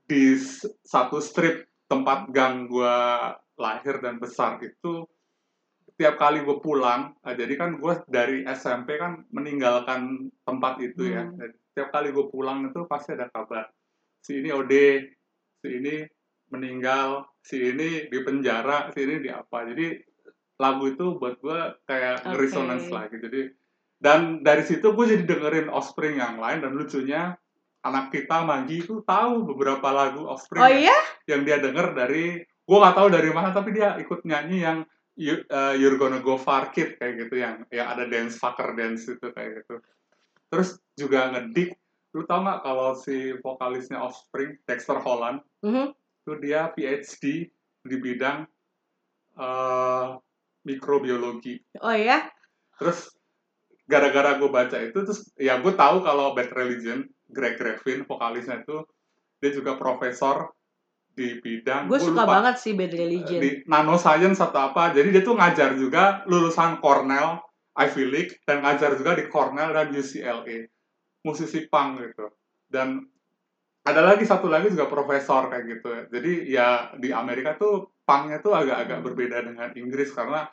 [0.06, 0.34] di
[0.82, 2.96] satu strip tempat gang gue
[3.54, 5.06] lahir dan besar itu
[6.00, 11.28] tiap kali gue pulang, uh, jadi kan gue dari SMP kan meninggalkan tempat itu ya.
[11.28, 11.36] Hmm.
[11.36, 13.68] Dan tiap kali gue pulang itu pasti ada kabar.
[14.24, 14.72] Si ini OD,
[15.60, 16.00] si ini
[16.48, 19.68] meninggal, si ini di penjara, si ini di apa.
[19.68, 20.00] Jadi
[20.56, 22.36] lagu itu buat gue kayak Oke.
[22.40, 23.20] resonance lagi.
[23.20, 23.40] Jadi
[24.00, 27.36] dan dari situ gue jadi dengerin Offspring yang lain dan lucunya
[27.84, 30.98] anak kita Magi itu tahu beberapa lagu Offspring Oh yang- iya?
[31.28, 34.78] yang dia denger dari gue nggak tahu dari mana tapi dia ikut nyanyi yang
[35.18, 39.04] You- uh, You're Gonna Go Far Kid kayak gitu yang yang ada dance fucker dance
[39.06, 39.82] itu kayak gitu
[40.48, 41.74] terus juga ngedik
[42.10, 45.94] lu tau nggak kalau si vokalisnya Offspring Dexter Holland Mhm.
[45.94, 47.46] itu dia PhD
[47.80, 48.46] di bidang
[49.36, 50.18] uh,
[50.62, 52.28] mikrobiologi Oh ya?
[52.76, 53.12] terus
[53.84, 58.82] gara-gara gue baca itu terus ya gue tahu kalau Bad Religion Greg Graffin vokalisnya itu
[59.38, 60.52] dia juga profesor
[61.20, 63.40] di bidang Gue suka lupa, banget sih Bad Religion.
[63.44, 64.96] di nanoscience atau apa.
[64.96, 67.36] Jadi dia tuh ngajar juga lulusan Cornell
[67.76, 70.64] Ivy League dan ngajar juga di Cornell dan UCLA
[71.20, 72.26] musisi punk gitu.
[72.64, 73.04] Dan
[73.84, 75.90] ada lagi satu lagi juga profesor kayak gitu.
[76.08, 80.48] Jadi ya di Amerika tuh punknya tuh agak-agak berbeda dengan Inggris karena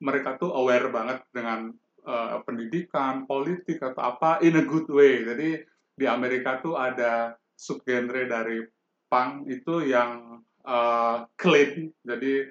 [0.00, 1.72] mereka tuh aware banget dengan
[2.04, 5.24] eh, pendidikan politik atau apa in a good way.
[5.24, 5.60] Jadi
[5.96, 8.60] di Amerika tuh ada subgenre dari
[9.06, 11.70] punk itu yang eh, clean
[12.02, 12.50] jadi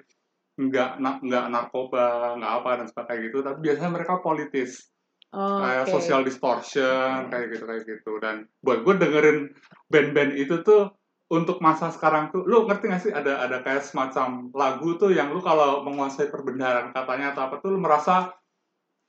[0.56, 4.88] nggak na- nggak narkoba nggak apa dan sebagainya gitu tapi biasanya mereka politis
[5.28, 5.92] Oh, kayak oke.
[5.92, 7.28] social distortion Oke.
[7.28, 9.52] kayak gitu kayak gitu dan buat gue dengerin
[9.86, 10.94] band-band itu tuh
[11.28, 15.28] untuk masa sekarang tuh lu ngerti gak sih ada ada kayak semacam lagu tuh yang
[15.28, 18.32] lu kalau menguasai perbendaharaan katanya atau apa tuh lu merasa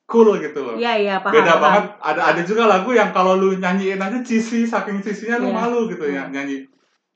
[0.06, 1.32] cool gitu loh Iya, iya, paham.
[1.34, 1.62] beda paham.
[1.62, 5.56] banget ada ada juga lagu yang kalau lu nyanyiin aja cheesy saking cheesy-nya lu Iya.
[5.56, 6.66] malu gitu ya nyanyi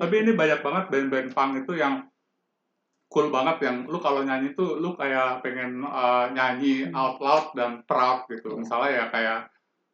[0.01, 2.09] tapi ini banyak banget band-band punk itu yang
[3.07, 6.95] cool banget yang lu kalau nyanyi tuh lu kayak pengen uh, nyanyi Hmm.
[6.95, 8.57] out loud dan proud gitu Iya.
[8.57, 9.39] misalnya ya kayak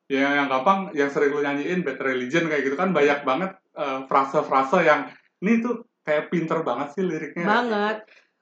[0.07, 4.05] ya yang gampang yang sering lu nyanyiin Bad Religion kayak gitu kan banyak banget uh,
[4.05, 7.97] frase-frase yang ini tuh kayak pinter banget sih liriknya Banget.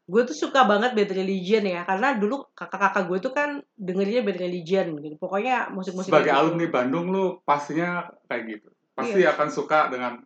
[0.05, 4.37] Gue tuh suka banget Bad Religion ya, karena dulu kakak-kakak gue tuh kan dengerinnya Bad
[4.37, 5.17] Religion gitu.
[5.17, 6.37] Pokoknya musik-musik sebagai gitu.
[6.37, 9.33] alumni Bandung lu pastinya kayak gitu pasti Iya.
[9.33, 10.21] akan suka dengan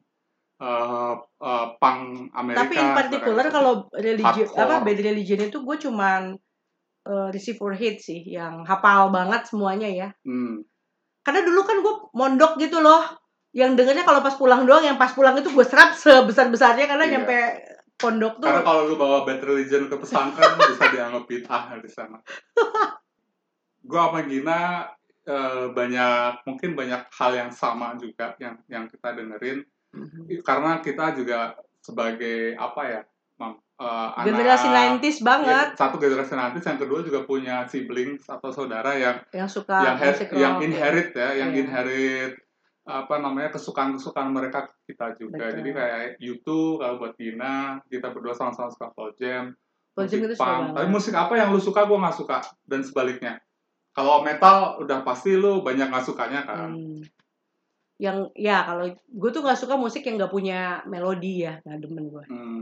[0.59, 4.67] uh, uh, punk Amerika Tapi in particular kalau religion Hardcore.
[4.67, 6.35] apa Bad Religion itu gue cuman
[7.09, 10.09] eh, receive for hit sih, yang hafal banget semuanya ya.
[10.27, 10.61] Hmm.
[11.23, 13.01] Karena dulu kan gue mondok gitu loh.
[13.49, 17.13] Yang dengernya kalau pas pulang doang, yang pas pulang itu gue serap sebesar-besarnya karena Iya.
[17.17, 17.37] nyampe
[17.97, 18.47] pondok tuh.
[18.47, 22.17] Karena kalau lu bawa Bad Religion ke pesantren lu bisa dianggap bid'ah di sana.
[23.83, 24.85] Gua sama Gina
[25.25, 30.41] eh, banyak mungkin banyak hal yang sama juga yang yang kita dengerin Mhm.
[30.41, 31.39] karena kita juga
[31.79, 33.01] sebagai apa ya
[33.35, 38.51] Mam, anak- Generasi 90s banget ya, satu generasi nanti yang kedua juga punya siblings atau
[38.51, 40.65] saudara yang yang suka yang musik yang rock.
[40.65, 41.59] inherit ya, yang Iya.
[41.63, 42.33] inherit
[42.83, 45.45] apa namanya kesukaan-kesukaan mereka ke kita juga.
[45.45, 45.55] Betul.
[45.55, 49.43] Jadi kayak YouTube kalau buat Dina, kita berdua sama-sama suka Pearl Jam,
[49.93, 50.73] Pearl Jam itu punk.
[50.73, 53.37] Tapi musik apa yang lu suka, gue nggak suka dan sebaliknya.
[53.89, 56.73] Kalau metal udah pasti lu banyak nggak sukanya kan.
[56.73, 56.99] Hmm.
[57.99, 62.05] Yang ya kalau gue tuh nggak suka musik yang nggak punya melodi ya, nggak demen
[62.07, 62.23] gue.
[62.31, 62.61] Hmm.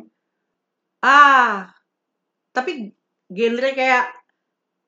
[1.05, 1.69] Ah,
[2.51, 2.89] tapi
[3.29, 4.05] genre kayak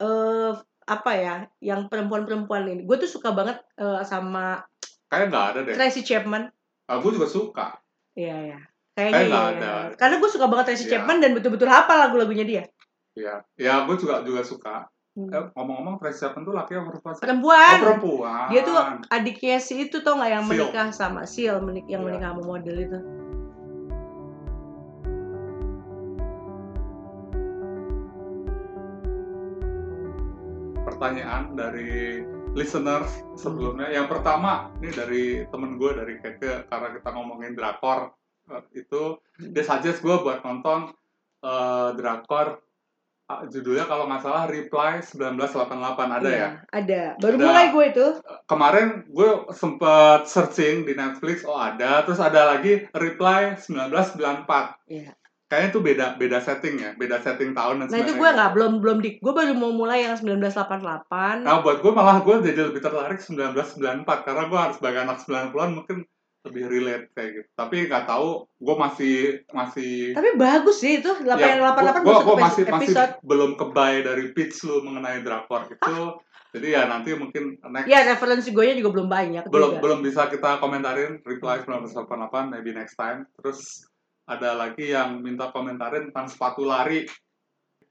[0.01, 0.53] eh
[0.89, 2.81] apa ya, yang perempuan-perempuan ini.
[2.89, 4.65] Gue tuh suka banget eh, sama
[5.09, 5.73] Kayak nggak ada deh.
[5.73, 6.43] Tracy Chapman.
[6.85, 7.67] Ah, gue juga suka.
[8.13, 8.59] Iya ya.
[8.93, 9.57] Kayak Kayaknya nggak iya.
[9.57, 9.71] ada.
[9.97, 10.91] Karena gue suka banget Tracy Iya.
[11.01, 12.63] Chapman dan betul-betul hafal lagu-lagunya dia.
[13.17, 14.85] Ya, ya gue juga juga suka.
[15.27, 17.15] Eh, ngomong-ngomong, Tracy Chapman tuh laki apa perempuan?
[17.19, 17.75] Perempuan.
[17.75, 18.47] Oh, perempuan.
[18.47, 18.75] Dia tuh
[19.12, 20.51] adiknya si itu tau nggak yang Seal.
[20.55, 22.08] menikah sama Seal, menik yang Iya.
[22.08, 22.99] menikah sama model itu.
[30.99, 32.23] pertanyaan dari
[32.58, 33.88] listeners sebelumnya.
[33.88, 38.11] Yang pertama, ini dari temen gue dari Keke karena kita ngomongin drakor
[38.51, 40.91] eh, itu dia suggest gue buat nonton
[41.45, 42.59] eh, drakor
[43.30, 46.49] judulnya kalau nggak salah Reply 1988 ada Iya, ya.
[46.73, 47.03] Ada.
[47.21, 47.45] Baru Ada.
[47.45, 48.07] mulai gue itu.
[48.49, 52.01] Kemarin gue sempet searching di Netflix, oh ada.
[52.09, 54.89] Terus ada lagi Reply 1994.
[54.89, 55.13] Iya.
[55.49, 58.73] Kayaknya itu beda beda setting ya, beda setting tahun dan Nah itu gue nggak belum
[58.86, 61.41] belum di gue baru mau mulai yang 1988.
[61.41, 65.69] Nah, buat gue malah gue jadi lebih tertarik 1994 karena gue harus sebagai anak 90-an
[65.73, 66.05] mungkin
[66.47, 67.49] lebih relate kayak gitu.
[67.51, 69.15] Tapi nggak tahu, gue masih
[69.51, 73.13] masih Tapi bagus sih itu 888 ya, ya, gue masuk ke masih masih episode.
[73.27, 76.15] belum kebay dari pitch lu mengenai drakor itu.
[76.49, 79.81] Jadi ya nanti mungkin next Ya referensi gue juga belum banyak belum juga.
[79.85, 83.27] belum bisa kita komentarin reply 1988 maybe next time.
[83.37, 83.85] Terus
[84.25, 87.05] ada lagi yang minta komentarin tentang sepatu lari.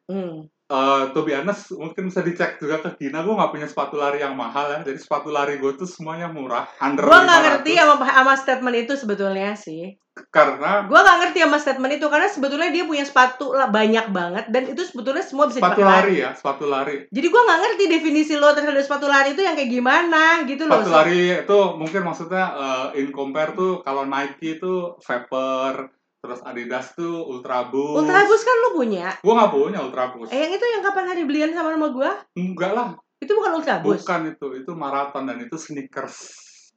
[0.09, 0.49] Hmm.
[0.69, 4.21] Eh to be honest, mungkin bisa dicek juga ke Gina, gue nggak punya sepatu lari
[4.21, 4.81] yang mahal ya.
[4.85, 7.45] Jadi sepatu lari gue tuh semuanya murah, under Gue 500.
[7.49, 9.97] ngerti sama, sama statement itu sebetulnya sih.
[10.29, 14.45] Karena Gue nggak ngerti sama statement itu karena sebetulnya dia punya sepatu lah banyak banget
[14.51, 16.97] dan itu sebetulnya semua bisa sepatu dipakai lari ya, sepatu lari.
[17.09, 20.85] Jadi gue nggak ngerti definisi lo terhadap sepatu lari itu yang kayak gimana gitu loh.
[20.85, 26.93] Sepatu lari itu mungkin maksudnya eh, in compare tuh kalau Nike itu Vapor, terus Adidas
[26.93, 28.03] tuh Ultra Boost.
[28.03, 29.07] Ultra Boost kan lo punya.
[29.23, 30.31] Gue nggak punya Ultra Boost.
[30.35, 32.11] Eh yang itu yang kapan hari belian sama nama gue?
[32.35, 32.89] Enggak lah,
[33.19, 34.03] Itu bukan Ultra Boost.
[34.03, 34.47] bukan itu.
[34.63, 36.17] Itu maraton dan itu sneakers.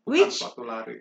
[0.06, 0.42] Bukan Which?
[0.42, 0.98] sepatu lari.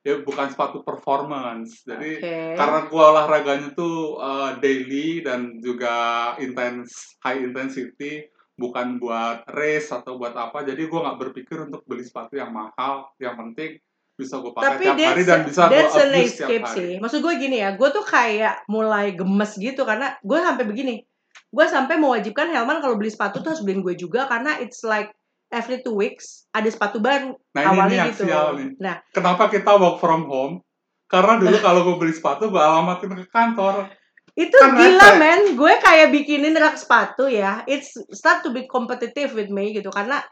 [0.00, 1.84] Ya bukan sepatu performance.
[1.84, 2.36] Jadi Oke.
[2.56, 8.24] karena gua olahraganya tuh uh, daily dan juga intense high intensity
[8.56, 13.12] bukan buat race atau buat apa jadi gua nggak berpikir untuk beli sepatu yang mahal
[13.20, 13.76] yang penting
[14.20, 16.90] bisa gue pakai Tapi tiap hari dan bisa gue abuse tiap hari sih.
[17.00, 21.00] Maksud gue gini ya, gue tuh kayak mulai gemes gitu karena gue sampai begini.
[21.48, 25.10] Gue sampai mewajibkan Helman kalau beli sepatu tuh harus beliin gue juga karena it's like
[25.50, 28.24] every two weeks ada sepatu baru nah ini, awalnya yang gitu.
[28.30, 30.62] nih Nah, kenapa kita work from home
[31.10, 33.90] karena dulu kalau gue beli sepatu gue alamatin ke kantor
[34.38, 35.18] itu Kan gila rese.
[35.18, 35.40] men.
[35.58, 37.66] Gue kayak bikinin rak sepatu ya.
[37.66, 40.22] It's start to be competitive with me gitu karena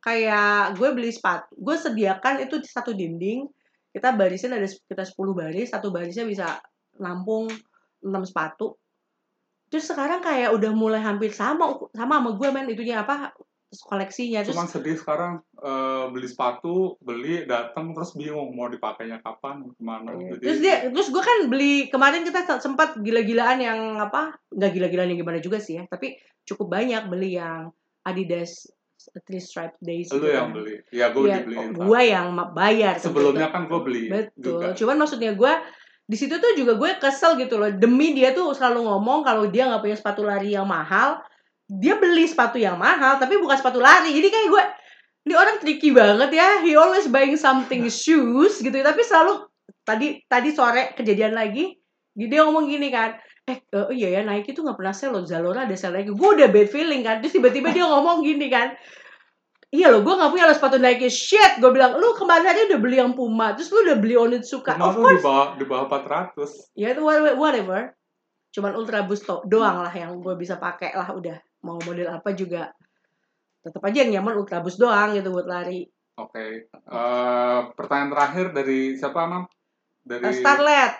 [0.00, 3.44] kayak gue beli sepatu, gue sediakan itu di satu dinding.
[3.90, 6.56] Kita barisin ada kita 10 baris, satu barisnya bisa
[6.96, 7.50] nampung
[8.00, 8.78] 6 sepatu.
[9.68, 13.30] Terus sekarang kayak udah mulai hampir sama sama sama gue men itunya apa
[13.70, 15.32] koleksinya terus cuman sedih sekarang
[15.62, 20.26] eh, beli sepatu beli datang terus bingung mau dipakainya kapan ke mana Iya.
[20.34, 24.34] jadi Terus dia, terus gue kan beli kemarin kita se- sempat gila-gilaan yang apa?
[24.50, 27.70] Nggak gila-gilaan yang gimana juga sih ya, tapi cukup banyak beli yang
[28.02, 28.66] Adidas
[29.24, 30.12] Three Stripe Days.
[30.12, 30.56] lu gitu yang kan.
[30.60, 32.94] beli ya gue Iya, dibeliin gue yang bayar.
[33.00, 34.36] sebelumnya kan gue beli Betul.
[34.60, 35.52] juga Cuman maksudnya gue
[36.04, 37.70] di situ tuh juga gue kesel gitu loh.
[37.70, 41.22] Demi dia tuh selalu ngomong kalau dia nggak punya sepatu lari yang mahal,
[41.64, 44.10] dia beli sepatu yang mahal tapi bukan sepatu lari.
[44.10, 44.64] Jadi kayak gue
[45.30, 46.60] ini orang tricky banget ya.
[46.60, 48.74] He always buying something shoes gitu.
[48.74, 49.46] Tapi selalu
[49.86, 51.78] tadi tadi sore kejadian lagi,
[52.12, 53.14] dia ngomong gini kan.
[53.50, 55.24] Eh, eh, oh iya ya Nike tuh nggak pernah sale loh.
[55.24, 56.10] Zalora ada sale lagi.
[56.10, 57.18] Gue udah bad feeling kan.
[57.18, 58.72] Terus tiba-tiba dia ngomong gini kan.
[59.70, 61.58] Iya loh, gue gak punya lo sepatu Nike shit.
[61.58, 64.74] Gue bilang, lu kemarin hari udah beli yang Puma, terus lu udah beli Onitsuka.
[64.74, 67.94] Cuma Of course, di bawah di bawah 400 ya itu wha- whatever
[68.50, 72.66] cuman ultra boost doang lah yang gue bisa pakai lah udah mau model apa juga
[73.62, 75.86] tetap aja yang nyaman ultra boost doang gitu buat lari
[76.18, 80.92] oke Eh, pertanyaan terakhir dari siapa mam Eh, dari Starlet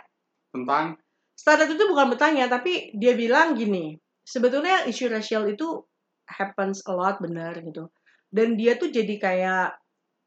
[0.48, 0.94] tentang
[1.40, 5.80] Starlet itu bukan bertanya tapi dia bilang gini sebetulnya isu rasial itu
[6.28, 7.88] happens a lot benar gitu
[8.28, 9.66] dan dia tuh jadi kayak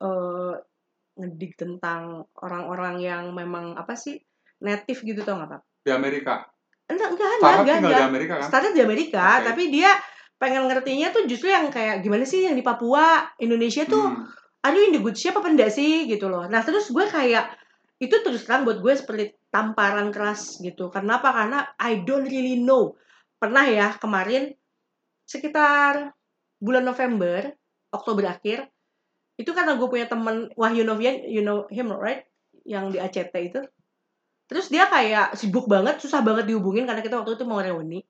[0.01, 0.53] eh
[1.13, 4.17] ngedik tentang orang-orang yang memang apa sih
[4.57, 5.61] native gitu tau nggak pak?
[5.85, 6.49] di Amerika
[6.89, 7.99] Enggak, enggak, enggak, enggak, enggak.
[8.01, 9.43] di Amerika kan Startup di Amerika, Oke.
[9.47, 9.91] tapi dia
[10.35, 14.27] pengen ngertinya tuh justru yang kayak gimana sih yang di Papua, Indonesia tuh, Hmm.
[14.67, 16.43] aduh in the good shape apa enggak sih gitu loh.
[16.51, 17.55] Nah terus gue kayak
[18.03, 20.89] itu terus terang buat gue seperti tamparan keras gitu.
[20.89, 21.29] Kenapa?
[21.29, 22.97] Karena I don't really know.
[23.37, 24.49] Pernah ya kemarin
[25.29, 26.09] sekitar
[26.57, 27.53] bulan November,
[27.93, 28.73] Oktober akhir,
[29.37, 32.25] itu karena gue punya temen Wahyu Novian, you know him right?
[32.65, 33.61] Yang di ACT itu.
[34.49, 38.01] Terus dia kayak sibuk banget, susah banget dihubungin karena kita waktu itu mau reuni.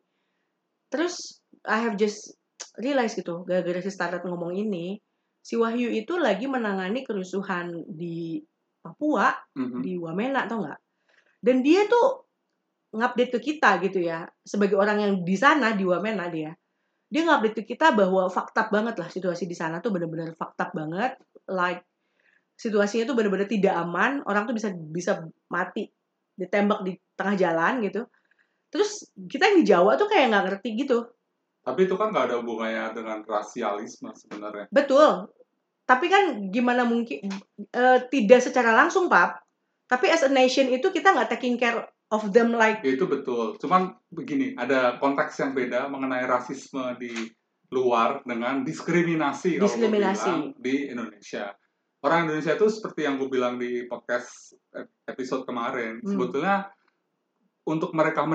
[0.87, 2.39] Terus I have just
[2.79, 4.95] realize gitu, gara-gara si Starlet ngomong ini,
[5.43, 8.39] si Wahyu itu lagi menangani kerusuhan di
[8.83, 9.79] Papua, Mhm.
[9.79, 10.79] di Wamena, tau nggak?
[11.43, 12.23] Dan dia tuh
[12.95, 16.55] ngupdate ke kita gitu ya, sebagai orang yang di sana, di Wamena dia.
[17.11, 21.19] Dia ngupdate ke kita bahwa fakta banget lah situasi di sana tuh bener-bener fakta banget.
[21.51, 21.83] Like,
[22.55, 25.89] situasinya tuh bener-bener tidak aman, orang tuh bisa bisa mati,
[26.37, 28.07] ditembak di tengah jalan gitu.
[28.71, 31.05] Terus kita yang di Jawa tuh kayak nggak ngerti gitu.
[31.63, 35.31] tapi itu kan nggak ada hubungannya dengan rasialisme sebenarnya Betul.
[35.87, 37.23] Tapi kan gimana mungkin
[37.71, 39.39] eh, tidak secara langsung, Pap.
[39.93, 43.61] Tapi as a nation itu kita nggak taking care of them like Ya, itu betul
[43.61, 47.13] cuman begini ada konteks yang beda mengenai rasisme di
[47.69, 50.29] luar dengan diskriminasi, kalau Diskriminasi.
[50.29, 51.53] bilang, di Indonesia
[52.01, 54.53] orang Indonesia itu seperti yang gue bilang di podcast
[55.05, 56.09] episode kemarin Hmm.
[56.13, 56.69] sebetulnya
[57.63, 58.27] untuk mereka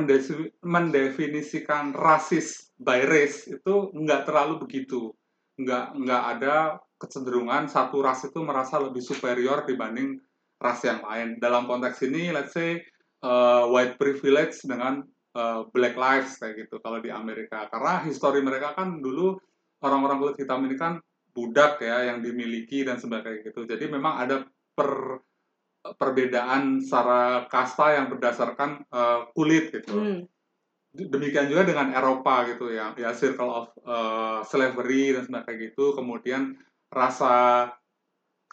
[0.65, 5.13] mendefinisikan rasis by race itu nggak terlalu begitu
[5.61, 6.55] nggak nggak ada
[6.97, 10.19] kecenderungan satu ras itu merasa lebih superior dibanding
[10.59, 11.39] ras yang lain.
[11.39, 12.83] Dalam konteks ini let's say
[13.23, 15.07] uh, white privilege dengan
[15.39, 17.71] uh, black lives kayak gitu kalau di Amerika.
[17.71, 19.39] Karena histori mereka kan dulu
[19.83, 20.99] orang-orang kulit hitam ini kan
[21.31, 23.63] budak ya yang dimiliki dan sebagainya gitu.
[23.63, 24.43] Jadi memang ada
[24.75, 25.23] per
[25.79, 29.95] perbedaan secara kasta yang berdasarkan uh, kulit gitu.
[29.95, 30.19] Hmm,
[30.93, 32.93] demikian juga dengan Eropa gitu ya.
[32.99, 35.95] Ya circle of uh, slavery dan sebagainya gitu.
[35.95, 36.59] Kemudian
[36.91, 37.69] rasa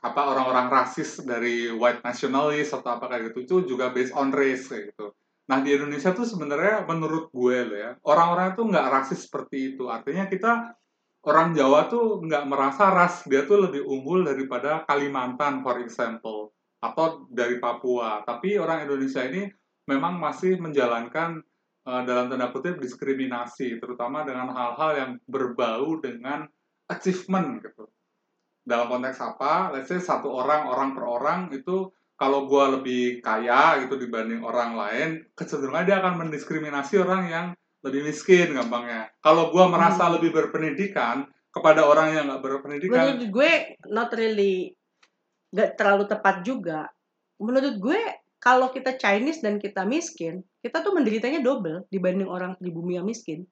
[0.05, 4.69] apa orang-orang rasis dari white nationalist atau apa kayak gitu itu juga based on race
[4.69, 5.09] kayak gitu.
[5.49, 9.89] Nah di Indonesia tuh sebenarnya menurut gue loh ya orang-orang itu nggak rasis seperti itu.
[9.89, 10.77] Artinya kita
[11.25, 16.53] orang Jawa tuh nggak merasa ras dia tuh lebih unggul daripada Kalimantan for example
[16.85, 18.21] atau dari Papua.
[18.21, 19.49] Tapi orang Indonesia ini
[19.89, 21.41] memang masih menjalankan
[21.85, 26.45] uh, dalam tanda kutip diskriminasi, terutama dengan hal-hal yang berbau dengan
[26.89, 27.89] achievement gitu.
[28.65, 29.69] Dalam konteks apa?
[29.69, 34.73] Let's say satu orang, orang per orang itu kalau gue lebih kaya gitu dibanding orang
[34.73, 37.45] lain, kecenderungan dia akan mendiskriminasi orang yang
[37.85, 39.13] lebih miskin gampangnya.
[39.21, 40.13] Kalau gue merasa hmm.
[40.17, 43.51] lebih berpendidikan kepada orang yang nggak berpendidikan, menurut gue
[43.93, 44.73] not really
[45.53, 46.89] nggak terlalu tepat juga.
[47.37, 47.99] Menurut gue
[48.41, 53.07] kalau kita Chinese dan kita miskin, kita tuh menderitanya double dibanding orang di bumi yang
[53.07, 53.45] miskin.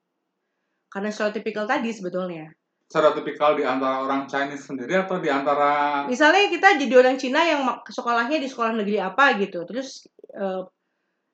[0.88, 2.50] Karena stereotypical tadi sebetulnya.
[2.84, 7.64] Stereotypical di antara orang Chinese sendiri atau di antara Misalnya kita jadi orang Cina yang
[7.88, 9.64] sekolahnya di sekolah negeri apa gitu.
[9.64, 10.04] Terus
[10.36, 10.62] uh,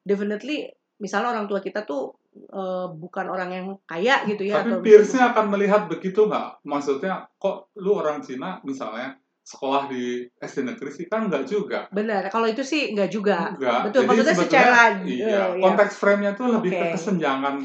[0.06, 0.70] definitely
[1.02, 2.16] misalnya orang tua kita tuh
[2.54, 4.62] uh, bukan orang yang kaya gitu ya.
[4.62, 6.62] Tapi peersnya akan melihat begitu nggak?
[6.64, 9.18] Maksudnya kok lu orang Cina misalnya
[9.50, 11.90] sekolah di SD negeri sih kan enggak juga.
[11.90, 13.56] Benar, kalau itu sih enggak juga.
[13.58, 13.90] Enggak.
[13.90, 16.80] Betul, Jadi maksudnya secara iya, uh, konteks frame-nya tuh lebih okay.
[16.80, 17.56] ke kesenjangan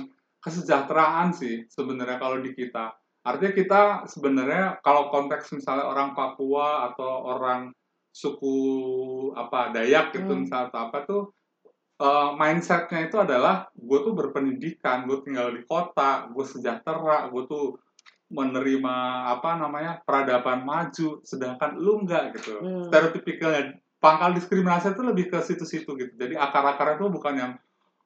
[0.41, 2.95] kesejahteraan sih sebenarnya kalau di kita.
[3.26, 7.73] Artinya kita sebenarnya kalau konteks misalnya orang Papua atau orang
[8.13, 8.55] suku
[9.36, 10.47] apa Dayak gitu hmm.
[10.47, 11.23] misalnya atau apa tuh
[11.99, 17.82] uh, mindsetnya itu adalah gue tuh berpendidikan, gue tinggal di kota, gue sejahtera, gue tuh
[18.26, 18.95] menerima
[19.38, 22.89] apa namanya peradaban maju sedangkan lu enggak gitu hmm.
[22.89, 27.51] stereotipikalnya pangkal diskriminasi itu lebih ke situ-situ gitu jadi akar-akarnya itu bukan yang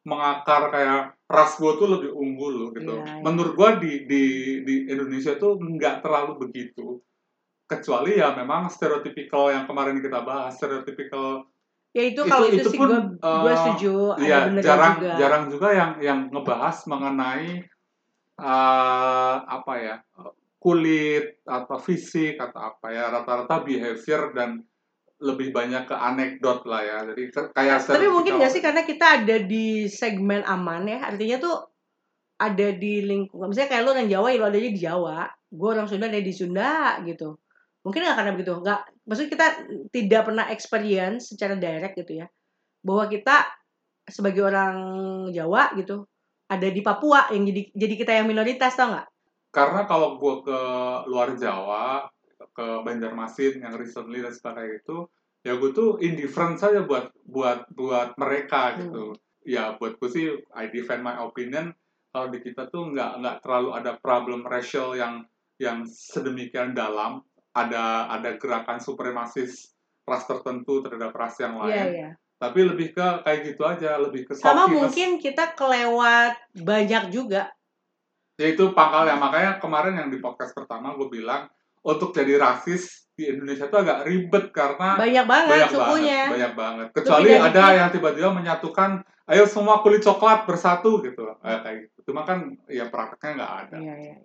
[0.10, 3.22] mengakar kayak ras gue tuh lebih unggul gitu yeah, yeah.
[3.22, 4.24] menurut gue di di
[4.66, 6.98] di Indonesia tuh nggak terlalu begitu
[7.70, 11.46] kecuali ya memang stereotipikal yang kemarin kita bahas stereotipikal
[11.94, 13.94] ya itu kalau itu, itu, itu sih gue uh, setuju
[14.26, 15.14] ya jarang juga.
[15.22, 17.62] jarang juga yang yang ngebahas mengenai
[18.42, 19.96] uh, apa ya
[20.60, 24.66] kulit atau fisik atau apa ya rata-rata behavior dan
[25.20, 26.98] lebih banyak ke anekdot lah ya.
[27.12, 31.56] Jadi kayak tapi mungkin nggak sih karena kita ada di segmen aman ya artinya tuh
[32.40, 35.18] ada di lingkungan misalnya kayak lo orang Jawa ya lo adanya di Jawa
[35.50, 37.36] gue orang Sunda ada di Sunda gitu.
[37.84, 39.48] Mungkin nggak karena begitu nggak maksudnya kita
[39.92, 42.28] tidak pernah experience secara direct gitu ya
[42.80, 43.44] bahwa kita
[44.08, 44.78] sebagai orang
[45.36, 46.08] Jawa gitu
[46.50, 49.08] ada di Papua yang jadi jadi kita yang minoritas tau nggak?
[49.50, 50.60] Karena kalau gue ke
[51.10, 52.06] luar Jawa,
[52.60, 55.08] ke Banjarmasin yang recently dan sebagainya itu,
[55.48, 59.16] ya gue tuh indifferent saja buat buat buat mereka gitu.
[59.16, 59.20] Hmm.
[59.48, 61.72] Ya buat gue sih, I defend my opinion.
[62.12, 65.24] Kalau di kita tuh nggak nggak terlalu ada problem racial yang
[65.56, 67.24] yang sedemikian dalam.
[67.56, 69.72] Ada ada gerakan supremasis
[70.04, 71.72] ras tertentu terhadap ras yang iya, lain.
[71.72, 77.12] Yeah, yeah tapi lebih ke kayak gitu aja lebih ke sama mungkin kita kelewat banyak
[77.12, 77.52] juga
[78.40, 81.52] ya itu pangkalnya makanya kemarin yang di podcast pertama gue bilang
[81.84, 86.22] untuk jadi rasis di Indonesia itu agak ribet karena banyak banget banyak sukunya.
[86.24, 86.88] banget, banyak banget.
[86.96, 92.12] Kecuali ada yang tiba-tiba menyatukan ayo semua kulit coklat bersatu gitu eh, kayak gitu.
[92.12, 93.76] Cuma kan ya prakteknya nggak ada.
[93.76, 94.16] Iya iya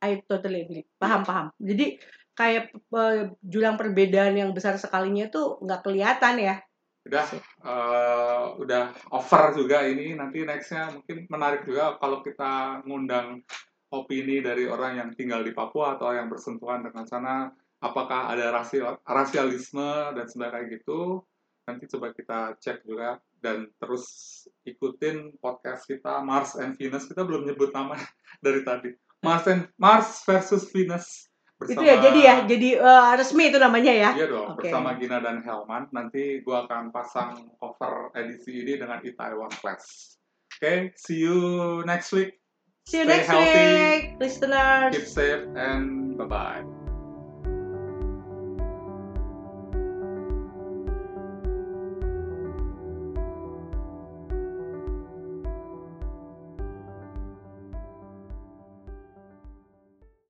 [0.00, 0.84] I totally agree.
[0.96, 1.46] Paham paham.
[1.60, 2.00] Jadi
[2.32, 6.56] kayak uh, jurang perbedaan yang besar sekalinya tuh nggak kelihatan ya.
[7.04, 7.24] Udah
[7.62, 10.16] uh, udah over juga ini.
[10.16, 13.44] Nanti nextnya mungkin menarik juga kalau kita ngundang
[13.90, 17.50] opini dari orang yang tinggal di Papua atau yang bersentuhan dengan sana?
[17.80, 21.24] Apakah ada rasial, rasialisme dan sebagainya gitu?
[21.64, 24.04] Nanti coba kita cek juga dan terus
[24.68, 27.08] ikutin podcast kita Mars and Venus.
[27.08, 27.96] Kita belum nyebut nama
[28.44, 28.92] dari tadi.
[29.20, 31.30] Mars and Mars versus Venus
[31.60, 34.10] Bersama, itu ya jadi ya jadi uh, resmi itu namanya ya?
[34.16, 34.72] Iya dong okay.
[34.72, 35.92] bersama Gina dan Helman.
[35.92, 40.16] Nanti gua akan pasang cover edisi ini dengan Itaewon Class.
[40.56, 41.36] Oke okay, see you
[41.84, 42.39] next week
[42.90, 44.96] see you Stay next healthy, week listeners.
[44.96, 46.64] keep safe and bye bye